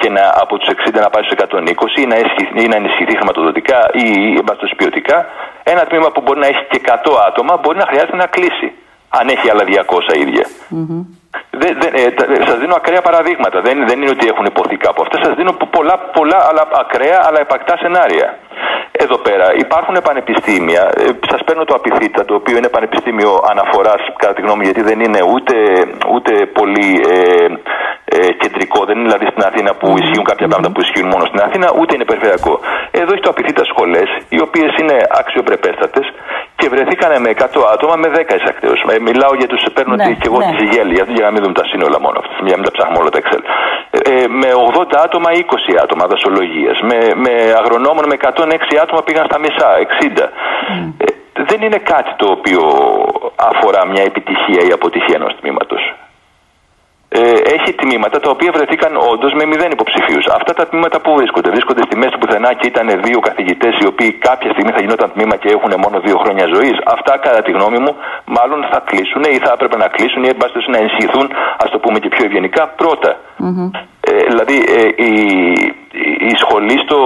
και 0.00 0.08
να, 0.16 0.24
από 0.42 0.58
τους 0.58 0.68
60 0.68 1.00
να 1.04 1.10
πάει 1.10 1.24
στους 1.24 1.36
120 1.38 2.02
ή 2.02 2.06
να, 2.06 2.16
ή 2.62 2.66
να 2.72 2.76
ενισχυθεί 2.76 3.16
χρηματοδοτικά 3.16 3.78
ή 3.92 4.06
εμπαστοσπιωτικά. 4.42 5.16
ποιοτικά. 5.16 5.72
Ένα 5.72 5.82
τμήμα 5.88 6.08
που 6.12 6.20
μπορεί 6.20 6.38
να 6.40 6.46
έχει 6.46 6.64
και 6.70 6.80
100 6.86 6.92
άτομα 7.28 7.52
μπορεί 7.62 7.78
να 7.78 7.86
χρειάζεται 7.90 8.16
να 8.16 8.26
κλείσει. 8.26 8.68
Αν 9.08 9.28
έχει 9.28 9.50
άλλα 9.50 9.64
200 9.64 10.16
ίδια. 10.24 10.46
Mm-hmm. 10.76 11.19
Δεν, 11.62 11.72
δεν, 11.82 11.92
ε, 11.94 12.04
σας 12.48 12.58
δίνω 12.62 12.74
ακραία 12.80 13.02
παραδείγματα. 13.08 13.60
Δεν, 13.66 13.76
δεν 13.88 13.96
είναι 14.00 14.10
ότι 14.16 14.26
έχουν 14.32 14.44
υποθεί 14.52 14.76
κάπου 14.76 15.02
αυτά. 15.04 15.16
Σας 15.24 15.34
δίνω 15.38 15.52
πολλά, 15.76 15.96
πολλά 16.16 16.38
αλλά 16.48 16.62
ακραία 16.82 17.18
αλλά 17.26 17.40
επακτά 17.40 17.74
σενάρια. 17.82 18.28
Εδώ 18.92 19.16
πέρα 19.26 19.46
υπάρχουν 19.64 19.96
πανεπιστήμια. 20.08 20.82
Ε, 20.96 21.04
Σας 21.30 21.40
παίρνω 21.46 21.64
το 21.64 21.74
Απιθύτα, 21.74 22.24
το 22.24 22.34
οποίο 22.34 22.56
είναι 22.56 22.68
πανεπιστήμιο 22.68 23.32
αναφοράς, 23.50 24.02
κατά 24.16 24.32
τη 24.34 24.40
γνώμη, 24.42 24.64
γιατί 24.64 24.82
δεν 24.82 25.00
είναι 25.00 25.20
ούτε, 25.32 25.54
ούτε 26.14 26.32
πολύ 26.58 26.90
ε, 27.14 27.46
ε, 28.16 28.32
κεντρικό. 28.42 28.84
Δεν 28.84 28.94
είναι 28.98 29.06
δηλαδή 29.08 29.26
στην 29.32 29.42
Αθήνα 29.48 29.70
που 29.74 29.86
ισχύουν 30.02 30.24
κάποια 30.30 30.46
πράγματα 30.48 30.72
που 30.74 30.80
ισχύουν 30.80 31.08
μόνο 31.14 31.24
στην 31.30 31.40
Αθήνα, 31.46 31.68
ούτε 31.78 31.94
είναι 31.94 32.04
περιφερειακό. 32.04 32.60
Εδώ 32.90 33.10
έχει 33.12 33.22
το 33.22 33.30
Απιθύτα 33.34 33.64
σχολές, 33.72 34.08
οι 34.28 34.40
οποίες 34.46 34.70
είναι 34.80 34.96
αξιοπρεπέστατες 35.20 36.06
και 36.60 36.68
βρεθήκανε 36.74 37.18
με 37.24 37.30
100 37.30 37.44
άτομα 37.74 37.94
με 38.02 38.08
10 38.16 38.34
εισακτέου. 38.40 38.76
Ε, 38.94 38.98
μιλάω 39.08 39.32
για 39.40 39.48
τους 39.52 39.62
παίρνω 39.74 39.94
ναι, 39.94 40.04
και 40.20 40.28
εγώ 40.30 40.38
ναι. 40.38 40.56
τη 40.58 40.64
Γέλη, 40.72 40.94
για 41.16 41.24
να 41.28 41.30
μην 41.34 41.40
δούμε 41.42 41.56
τα 41.60 41.66
σύνολα 41.70 41.98
μόνο 42.04 42.16
αυτά, 42.22 42.34
για 42.46 42.54
να 42.54 42.58
μην 42.58 42.66
τα 42.68 42.72
ψάχνουμε 42.76 43.00
όλα 43.02 43.12
τα 43.14 43.18
Excel. 43.22 43.42
Ε, 44.12 44.26
με 44.40 44.48
80 44.78 44.94
άτομα, 45.06 45.28
20 45.32 45.74
άτομα 45.84 46.04
δασολογίας. 46.12 46.76
Με, 46.88 46.98
με 47.24 47.32
αγρονόμων 47.60 48.04
με 48.10 48.16
106 48.20 48.76
άτομα 48.84 49.00
πήγαν 49.06 49.24
στα 49.30 49.38
μισά, 49.42 49.68
60. 49.78 50.28
Ε, 51.04 51.08
δεν 51.48 51.58
είναι 51.66 51.80
κάτι 51.92 52.12
το 52.20 52.26
οποίο 52.36 52.62
αφορά 53.50 53.86
μια 53.86 54.02
επιτυχία 54.02 54.60
ή 54.68 54.72
αποτυχία 54.78 55.16
ενός 55.20 55.32
τμήματος. 55.40 55.82
Ε, 57.12 57.20
έχει 57.54 57.70
τμήματα 57.82 58.20
τα 58.20 58.30
οποία 58.30 58.50
βρεθήκαν 58.56 58.92
όντως 59.12 59.32
με 59.38 59.44
μηδέν 59.50 59.70
υποψηφίους. 59.70 60.26
Αυτά 60.38 60.52
τα 60.58 60.64
τμήματα 60.68 61.00
που 61.00 61.10
βρίσκονται, 61.18 61.50
βρίσκονται 61.50 61.82
στη 61.88 61.96
μέση 61.96 62.12
του 62.12 62.18
πουθενά 62.18 62.50
και 62.58 62.66
ήταν 62.66 62.86
δύο 63.06 63.18
καθηγητές 63.28 63.72
οι 63.80 63.86
οποίοι 63.86 64.10
κάποια 64.12 64.50
στιγμή 64.54 64.72
θα 64.76 64.80
γινόταν 64.80 65.12
τμήμα 65.14 65.36
και 65.36 65.48
έχουν 65.56 65.72
μόνο 65.84 66.00
δύο 66.06 66.16
χρόνια 66.22 66.46
ζωής. 66.54 66.76
Αυτά, 66.94 67.12
κατά 67.26 67.42
τη 67.42 67.50
γνώμη 67.56 67.78
μου, 67.84 67.92
μάλλον 68.36 68.58
θα 68.70 68.78
κλείσουν 68.88 69.22
ή 69.22 69.38
θα 69.44 69.50
έπρεπε 69.56 69.76
να 69.76 69.88
κλείσουν 69.94 70.22
ή 70.24 70.28
εν 70.28 70.36
να 70.72 70.78
ενισχυθούν, 70.78 71.26
ας 71.64 71.70
το 71.70 71.78
πούμε 71.78 71.98
και 71.98 72.08
πιο 72.08 72.24
ευγενικά, 72.24 72.62
πρώτα. 72.80 73.10
Mm-hmm. 73.44 73.70
Ε, 74.10 74.12
δηλαδή, 74.30 74.56
ε, 74.78 74.82
η, 75.10 75.12
η 76.30 76.32
σχολή 76.42 76.76
στο, 76.84 76.98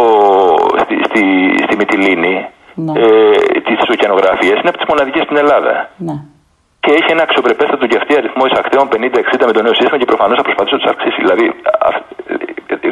στη, 0.83 0.95
στη, 1.09 1.23
στη 1.65 1.77
Μυτιλίνη 1.77 2.47
ναι. 2.75 2.93
ε, 3.01 3.61
τη 3.67 3.75
ωκεανογραφία 3.93 4.55
είναι 4.59 4.71
από 4.73 4.79
τις 4.79 4.87
μοναδικές 4.89 5.23
στην 5.23 5.37
Ελλάδα. 5.37 5.91
Ναι. 5.97 6.15
Και 6.85 6.93
έχει 6.99 7.11
ένα 7.17 7.23
αξιοπρεπέστατο 7.23 7.87
και 7.87 7.97
αυτή 8.01 8.13
αριθμός 8.21 8.49
εισακτέων 8.51 8.87
50-60 8.93 9.47
με 9.49 9.55
το 9.57 9.63
νέο 9.63 9.75
σύστημα 9.75 9.99
και 10.01 10.09
προφανώς 10.13 10.37
θα 10.39 10.45
προσπαθήσει 10.47 10.75
να 10.75 10.81
τους 10.81 10.91
αυξήσει. 10.93 11.19
Δηλαδή, 11.25 11.47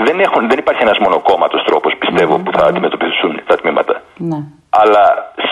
δεν, 0.07 0.17
έχουν, 0.27 0.43
δεν 0.51 0.59
υπάρχει 0.59 0.83
ένας 0.83 0.99
μονοκόμματος 0.99 1.63
τρόπος, 1.69 1.93
πιστεύω, 2.03 2.35
που 2.39 2.51
θα 2.57 2.65
αντιμετωπιστούν 2.71 3.41
τα 3.47 3.57
τμήματα. 3.57 3.95
Ναι. 4.31 4.39
Αλλά 4.83 5.05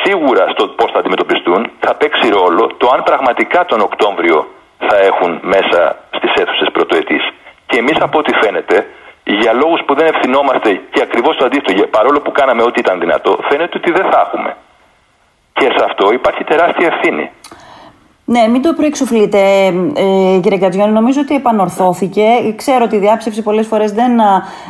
σίγουρα 0.02 0.48
στο 0.54 0.62
πώς 0.78 0.90
θα 0.92 0.98
αντιμετωπιστούν 0.98 1.70
θα 1.80 1.94
παίξει 1.94 2.28
ρόλο 2.28 2.62
το 2.80 2.86
αν 2.94 3.02
πραγματικά 3.02 3.64
τον 3.64 3.80
Οκτώβριο 3.80 4.38
θα 4.88 4.96
έχουν 5.10 5.30
μέσα 5.42 5.80
στις 6.16 6.32
αίθουσες 6.40 6.68
πρωτοετής. 6.72 7.24
Και 7.66 7.78
εμείς, 7.78 7.96
από 8.00 8.18
ό,τι 8.18 8.32
φαίνεται, 8.42 8.86
για 9.24 9.52
λόγους 9.52 9.80
που 9.86 9.94
δεν 9.94 10.06
ευθυνόμαστε 10.06 10.80
και 10.90 11.00
ακριβώς 11.02 11.36
το 11.36 11.44
αντίθετο, 11.44 11.86
παρόλο 11.86 12.20
που 12.20 12.32
κάναμε 12.32 12.62
ό,τι 12.62 12.78
ήταν 12.80 13.00
δυνατό, 13.00 13.38
φαίνεται 13.48 13.78
ότι 13.80 13.90
δεν 13.92 14.06
θα 14.10 14.18
έχουμε. 14.26 14.56
Και 15.52 15.66
σε 15.76 15.84
αυτό 15.84 16.12
υπάρχει 16.12 16.44
τεράστια 16.44 16.86
ευθύνη. 16.92 17.30
Ναι, 18.34 18.48
μην 18.48 18.62
το 18.62 18.72
προεξοφλείτε, 18.72 19.38
ε, 19.96 20.38
κύριε 20.42 20.58
Κατζιόνι. 20.58 20.92
Νομίζω 20.92 21.20
ότι 21.20 21.34
επανορθώθηκε. 21.34 22.24
Ξέρω 22.56 22.84
ότι 22.84 22.96
η 22.96 22.98
διάψευση 22.98 23.42
πολλές 23.42 23.66
φορές 23.66 23.92
δεν 23.92 24.12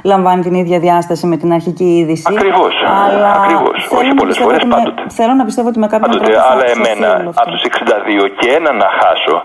λαμβάνει 0.04 0.42
την 0.42 0.54
ίδια 0.54 0.78
διάσταση 0.78 1.26
με 1.26 1.36
την 1.36 1.52
αρχική 1.52 1.84
είδηση. 1.98 2.24
Ακριβώς. 2.28 2.74
Αλλά 3.04 3.30
ακριβώς. 3.32 3.88
Όχι 4.00 4.14
πολλές 4.14 4.38
φορές, 4.38 4.62
πάντοτε. 4.68 5.02
Θέλω 5.08 5.32
να 5.34 5.44
πιστεύω 5.44 5.68
ότι 5.68 5.78
με 5.78 5.86
κάποιον 5.86 6.10
πάντοτε, 6.10 6.32
τρόπο. 6.32 6.48
Αλλά 6.50 6.64
εμένα, 6.76 7.32
από 7.34 7.50
τους 7.50 7.62
62 7.62 8.28
και 8.38 8.50
ένα 8.50 8.72
να 8.72 8.88
χάσω, 9.00 9.44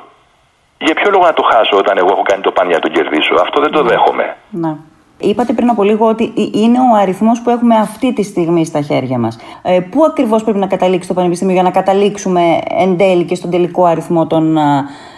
για 0.78 0.94
ποιο 0.94 1.10
λόγο 1.12 1.24
να 1.26 1.34
το 1.34 1.44
χάσω 1.52 1.78
όταν 1.78 1.98
εγώ 1.98 2.10
έχω 2.12 2.22
κάνει 2.22 2.42
το 2.42 2.52
πάνι 2.52 2.70
για 2.70 2.78
να 2.78 2.84
τον 2.86 2.94
κερδίσω; 2.96 3.34
Αυτό 3.42 3.62
δεν 3.62 3.72
το 3.72 3.82
ναι. 3.84 3.90
δέχομαι. 3.90 4.36
Ναι. 4.50 4.74
Είπατε 5.20 5.54
πριν 5.54 5.70
από 5.70 5.84
λίγο 5.84 6.08
ότι 6.08 6.34
είναι 6.54 6.80
ο 6.80 6.96
αριθμός 7.02 7.42
που 7.42 7.50
έχουμε 7.50 7.76
αυτή 7.76 8.14
τη 8.14 8.24
στιγμή 8.24 8.66
στα 8.66 8.82
χέρια 8.82 9.18
μας. 9.18 9.40
Ε, 9.62 9.80
πού 9.80 10.04
ακριβώς 10.06 10.44
πρέπει 10.44 10.60
να 10.60 10.68
καταλήξει 10.68 11.08
το 11.08 11.14
Πανεπιστήμιο 11.14 11.54
για 11.54 11.64
να 11.64 11.72
καταλήξουμε 11.72 12.42
εν 12.78 12.98
τέλει 12.98 13.24
και 13.24 13.36
στον 13.36 13.50
τελικό 13.50 13.86
αριθμό 13.86 14.28
των, 14.28 14.58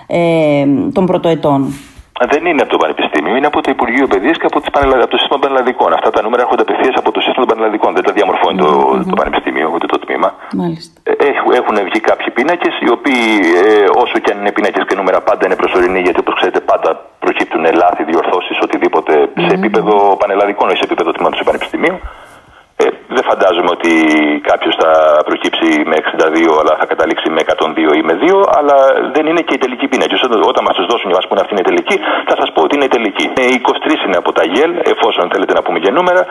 ε, 0.07 0.65
των 0.93 1.05
πρωτοετών; 1.05 1.73
Δεν 2.29 2.45
είναι 2.45 2.62
από 2.62 2.71
το 2.71 2.77
Πανεπιστήμιο 2.77 3.07
Πανεπιστημίου 3.17 3.36
είναι 3.39 3.51
από 3.53 3.60
το 3.65 3.69
Υπουργείο 3.75 4.07
Παιδείας 4.13 4.38
και 4.39 4.47
από, 4.51 4.60
από 5.03 5.13
το 5.13 5.17
σύστημα 5.17 5.39
πανελλαδικών. 5.43 5.89
Αυτά 5.97 6.10
τα 6.15 6.21
νούμερα 6.23 6.41
έρχονται 6.45 6.63
απευθείας 6.67 6.95
από 7.01 7.10
το 7.15 7.19
σύστημα 7.25 7.45
πανελλαδικών. 7.51 7.91
Δεν 7.97 8.03
τα 8.07 8.13
διαμορφώνει 8.17 8.57
το, 8.63 8.69
το 9.12 9.15
Πανεπιστημίο 9.21 9.67
ούτε 9.75 9.86
το 9.93 9.97
τμήμα. 10.03 10.29
Ε, 11.10 11.13
έχουν, 11.31 11.51
έχουν 11.62 11.75
βγει 11.88 11.99
κάποιοι 12.10 12.29
πίνακες, 12.38 12.73
οι 12.83 12.89
οποίοι 12.97 13.25
ε, 13.63 13.86
όσο 14.03 14.15
και 14.23 14.29
αν 14.33 14.38
είναι 14.41 14.51
πίνακες 14.57 14.83
και 14.88 14.95
νούμερα 14.99 15.19
πάντα 15.29 15.43
είναι 15.45 15.57
προσωρινοί, 15.62 15.99
γιατί 16.05 16.19
όπως 16.23 16.33
ξέρετε 16.39 16.60
πάντα 16.71 16.89
προκύπτουν 17.23 17.63
λάθη, 17.81 18.03
διορθώσεις, 18.12 18.55
οτιδήποτε 18.65 18.96
σε 19.45 19.54
επίπεδο 19.60 19.93
πανελλαδικών, 20.21 20.67
όχι 20.69 20.78
σε 20.78 20.88
επίπεδο 20.89 21.12
τμήματο 21.12 21.38
του 21.38 21.47
Πανεπιστημίου. 21.50 21.97
Ε, 22.84 22.88
δεν 23.15 23.23
φαντάζομαι 23.30 23.71
ότι 23.78 23.91
κάποιος 24.50 24.76
θα 24.82 24.91
προκύψει 25.28 25.67
με 25.91 25.95
62 25.95 26.60
αλλά 26.62 26.73
θα 26.80 26.86
καταλήξει 26.91 27.30
με 27.36 27.41
102 27.45 27.95
ή 28.00 28.02
με 28.10 28.13
2, 28.21 28.43
αλλά 28.58 28.78
δεν 29.15 29.26
είναι 29.30 29.41
και 29.47 29.54
η 29.58 29.62
τελική 29.63 29.88
πίνακη. 29.88 30.15
Όταν 30.52 30.63
μας 30.67 30.76
τους 30.78 30.88
δώσουν 30.91 31.08
και 31.10 31.17
μα 31.19 31.23
πούνε 31.28 31.41
αυτή 31.43 31.52
είναι 31.54 31.65
η 31.65 31.69
τελική, 31.71 31.95
θα 32.30 32.36
σας 32.39 32.50
πω 32.54 32.60
ότι 32.65 32.76
είναι 32.76 32.88
η 32.91 32.93
τελική. 32.95 33.26
23 33.36 33.39
ε, 33.39 34.06
είναι 34.06 34.17
από 34.23 34.32
τα 34.38 34.43
γέλ, 34.54 34.71
εφόσον 34.93 35.30
θέλετε 35.34 35.54
να 35.54 35.62
πούμε 35.65 35.80
και 35.80 35.91
νούμερα, 35.91 36.26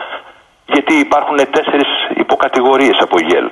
γιατί 0.65 0.93
υπάρχουν 1.05 1.37
τέσσερις 1.55 1.89
υποκατηγορίες 2.23 2.97
από 3.05 3.17
γέλ. 3.19 3.47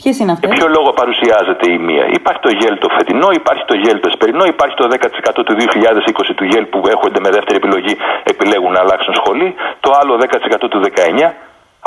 Ποιες 0.00 0.16
είναι 0.20 0.32
αυτές; 0.34 0.46
Για 0.48 0.56
ποιο 0.58 0.68
λόγο 0.76 0.90
παρουσιάζεται 1.00 1.66
η 1.76 1.78
μία; 1.88 2.04
Υπάρχει 2.18 2.40
το 2.46 2.52
γέλ 2.58 2.74
το 2.84 2.88
φετινό, 2.96 3.28
υπάρχει 3.40 3.64
το 3.70 3.74
γέλ 3.82 3.96
το 4.02 4.08
εσπερινό, 4.12 4.44
υπάρχει 4.54 4.74
το 4.80 4.84
10% 4.94 5.42
του 5.46 5.54
2020 5.60 6.34
του 6.38 6.44
γέλ 6.50 6.64
που 6.72 6.78
έχονται 6.94 7.20
με 7.24 7.30
δεύτερη 7.36 7.56
επιλογή 7.62 7.94
επιλέγουν 8.32 8.72
να 8.76 8.80
αλλάξουν 8.84 9.14
σχολή, 9.20 9.48
το 9.84 9.90
άλλο 10.00 10.12
10% 10.22 10.68
του 10.72 10.80
19 10.84 11.32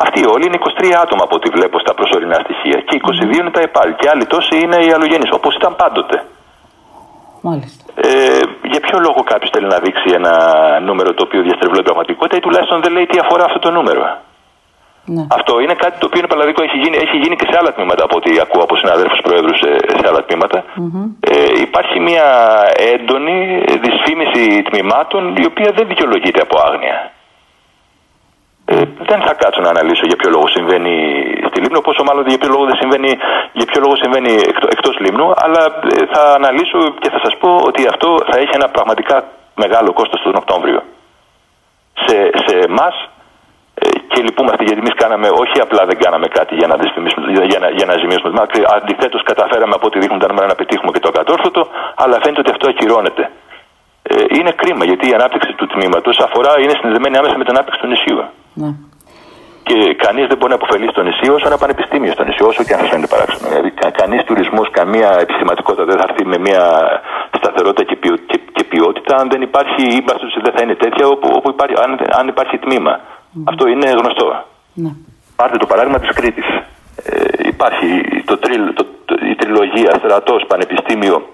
αυτοί 0.03 0.19
όλοι 0.33 0.43
είναι 0.47 0.57
23 0.59 0.91
άτομα 1.03 1.23
από 1.27 1.35
ό,τι 1.35 1.49
βλέπω 1.57 1.79
στα 1.79 1.93
προσωρινά 1.93 2.37
στοιχεία. 2.45 2.77
Και 2.87 2.95
22 3.33 3.39
είναι 3.39 3.51
τα 3.51 3.61
ΕΠΑΛ. 3.67 3.89
Και 3.99 4.09
άλλοι 4.11 4.25
τόσοι 4.25 4.55
είναι 4.63 4.77
οι 4.85 4.91
αλλογενείς, 4.95 5.31
όπως 5.37 5.55
ήταν 5.55 5.75
πάντοτε. 5.75 6.17
Μάλιστα. 7.47 7.83
Ε, 7.95 8.41
για 8.71 8.79
ποιο 8.85 8.97
λόγο 9.07 9.19
κάποιος 9.31 9.49
θέλει 9.53 9.67
να 9.75 9.79
δείξει 9.85 10.09
ένα 10.19 10.33
νούμερο 10.87 11.09
το 11.13 11.23
οποίο 11.27 11.41
διαστρεβλώνει 11.47 11.83
πραγματικότητα 11.83 12.37
ή 12.37 12.39
τουλάχιστον 12.39 12.81
δεν 12.83 12.91
λέει 12.95 13.05
τι 13.05 13.17
αφορά 13.23 13.43
αυτό 13.49 13.59
το 13.59 13.71
νούμερο; 13.71 14.01
Ναι. 15.05 15.25
Αυτό 15.29 15.59
είναι 15.59 15.73
κάτι 15.73 15.99
το 15.99 16.05
οποίο 16.05 16.19
είναι 16.19 16.27
παλαδικό. 16.27 16.63
Έχει 16.63 16.77
γίνει, 16.77 16.97
έχει 16.97 17.17
γίνει 17.17 17.35
και 17.35 17.47
σε 17.49 17.57
άλλα 17.59 17.73
τμήματα 17.73 18.03
από 18.03 18.15
ό,τι 18.17 18.39
ακούω 18.39 18.63
από 18.63 18.75
συναδέλφους 18.75 19.21
προέδρου 19.21 19.55
σε, 19.57 19.69
σε 19.99 20.05
άλλα 20.09 20.23
τμήματα. 20.25 20.63
Mm-hmm. 20.63 21.05
Ε, 21.19 21.61
υπάρχει 21.67 21.99
μια 21.99 22.27
έντονη 22.93 23.63
δυσφήμιση 23.85 24.61
τμήματων 24.61 25.35
η 25.35 25.45
οποία 25.45 25.69
δεν 25.77 25.87
δικαιολογείται 25.87 26.41
από 26.41 26.55
άγνοια. 26.67 27.11
Ε, 28.65 28.75
δεν 29.09 29.21
θα 29.21 29.33
κάτσω 29.33 29.61
να 29.61 29.69
αναλύσω 29.69 30.05
για 30.05 30.15
ποιο 30.15 30.29
λόγο 30.29 30.47
συμβαίνει 30.47 30.95
στη 31.49 31.59
Λίμνο, 31.61 31.81
πόσο 31.81 32.03
μάλλον 32.03 32.27
για 32.27 32.37
ποιο 32.37 32.49
λόγο, 32.49 32.65
δεν 32.65 32.75
συμβαίνει, 32.75 33.11
για 33.51 33.65
ποιο 33.65 33.79
λόγο 33.81 33.95
συμβαίνει 33.95 34.33
εκτό 34.33 34.67
εκτός 34.75 34.99
Λίμνου, 34.99 35.31
αλλά 35.35 35.63
ε, 35.65 36.05
θα 36.13 36.33
αναλύσω 36.33 36.79
και 37.01 37.09
θα 37.09 37.19
σας 37.23 37.37
πω 37.37 37.49
ότι 37.69 37.87
αυτό 37.87 38.17
θα 38.29 38.39
έχει 38.39 38.53
ένα 38.53 38.69
πραγματικά 38.69 39.23
μεγάλο 39.55 39.93
κόστος 39.93 40.21
τον 40.21 40.35
Οκτώβριο. 40.35 40.83
Σε, 42.05 42.15
σε 42.45 42.55
εμάς 42.67 42.95
ε, 43.03 43.12
και 44.13 44.21
λυπούμαστε 44.27 44.63
γιατί 44.67 44.79
εμείς 44.83 44.95
κάναμε, 45.03 45.27
όχι 45.43 45.57
απλά 45.65 45.81
δεν 45.89 45.97
κάναμε 46.03 46.27
κάτι 46.37 46.53
για 46.59 46.67
να, 46.71 46.75
για 47.51 47.59
να, 47.63 47.67
για 47.77 47.85
να 47.89 47.93
ζημιώσουμε 48.01 48.29
το 48.33 48.39
αντιθέτως 48.77 49.21
καταφέραμε 49.31 49.73
από 49.77 49.85
ό,τι 49.89 49.97
δείχνουν 50.01 50.19
τα 50.23 50.27
νούμερα 50.29 50.47
να 50.53 50.57
πετύχουμε 50.61 50.91
και 50.93 51.01
το 51.03 51.09
ακατόρθωτο, 51.13 51.61
αλλά 52.03 52.15
φαίνεται 52.23 52.41
ότι 52.43 52.51
αυτό 52.55 52.65
ακυρώνεται. 52.73 53.23
Ε, 54.11 54.13
είναι 54.37 54.51
κρίμα 54.61 54.83
γιατί 54.89 55.03
η 55.11 55.13
ανάπτυξη 55.19 55.51
του 55.59 55.67
τμήματος 55.73 56.15
αφορά, 56.27 56.51
είναι 56.61 56.73
συνδεδεμένη 56.79 57.15
άμεσα 57.19 57.35
με 57.39 57.43
την 57.45 57.53
ανάπτυξη 57.55 57.79
του 57.81 57.87
νησιού. 57.91 58.17
Ναι. 58.61 58.69
Και 59.67 59.77
κανείς 60.05 60.25
δεν 60.29 60.37
μπορεί 60.37 60.51
να 60.55 60.59
αποφελεί 60.61 60.87
στο 60.93 61.01
νησί 61.07 61.27
όσο 61.35 61.45
ένα 61.49 61.57
πανεπιστήμιο 61.63 62.11
στο 62.17 62.23
νησί, 62.27 62.41
όσο 62.49 62.61
και 62.65 62.73
αν 62.73 62.79
σας 62.79 62.89
φαίνεται 62.91 63.11
παράξενο. 63.13 63.45
Δηλαδή, 63.49 63.69
κανείς 64.01 64.21
τουρισμός, 64.29 64.67
καμία 64.79 65.09
επιστηματικότητα 65.25 65.85
δεν 65.89 65.97
θα 65.99 66.05
έρθει 66.07 66.23
με 66.31 66.37
μια 66.47 66.63
σταθερότητα 67.39 67.83
και, 67.89 67.95
ποιο, 68.01 68.13
και, 68.29 68.37
και 68.55 68.63
ποιότητα 68.71 69.13
αν 69.21 69.27
δεν 69.33 69.41
υπάρχει 69.49 69.81
η 69.91 69.95
ύπαρξη 70.01 70.25
δεν 70.45 70.53
θα 70.55 70.61
είναι 70.63 70.75
τέτοια 70.83 71.05
όπου, 71.13 71.27
όπου 71.37 71.49
υπάρχει, 71.55 71.75
αν, 71.83 71.89
αν 72.19 72.25
υπάρχει 72.33 72.55
τμήμα. 72.65 72.93
Mm. 73.35 73.43
Αυτό 73.45 73.67
είναι 73.67 73.89
γνωστό. 73.89 74.45
Ναι. 74.73 74.91
Πάρτε 75.35 75.57
το 75.57 75.65
παράδειγμα 75.65 75.99
της 75.99 76.09
Κρήτης. 76.15 76.45
Ε, 77.03 77.47
υπάρχει 77.47 77.87
το, 78.25 78.37
τριλ, 78.37 78.73
το, 78.73 78.85
το, 79.05 79.15
η 79.31 79.35
τριλογία 79.35 79.91
στρατός, 79.97 80.45
πανεπιστήμιο, 80.47 81.29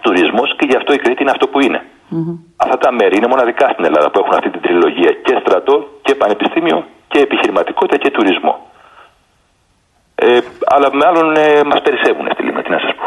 τουρισμός 0.00 0.56
και 0.56 0.66
γι' 0.68 0.76
αυτό 0.76 0.92
η 0.92 0.98
Κρήτη 0.98 1.22
είναι 1.22 1.30
αυτό 1.30 1.48
που 1.48 1.60
είναι. 1.60 1.80
Mm-hmm. 2.10 2.36
Αυτά 2.56 2.78
τα 2.78 2.92
μέρη 2.92 3.16
είναι 3.16 3.26
μοναδικά 3.26 3.68
στην 3.68 3.84
Ελλάδα 3.84 4.10
που 4.10 4.18
έχουν 4.18 4.34
αυτή 4.34 4.50
την 4.50 4.60
τριλογία 4.60 5.12
και 5.12 5.36
στρατό 5.40 5.88
και 6.02 6.14
πανεπιστήμιο 6.14 6.84
και 7.08 7.18
επιχειρηματικότητα 7.20 7.96
και 7.96 8.10
τουρισμό. 8.10 8.70
Ε, 10.14 10.40
αλλά 10.66 10.94
με 10.94 11.06
άλλον 11.06 11.36
ε, 11.36 11.64
μας 11.64 11.80
περισσεύουν 11.82 12.28
στη 12.32 12.42
Λίμνα, 12.42 12.62
τι 12.62 12.70
να 12.70 12.78
σας 12.78 12.94
πω. 12.94 13.04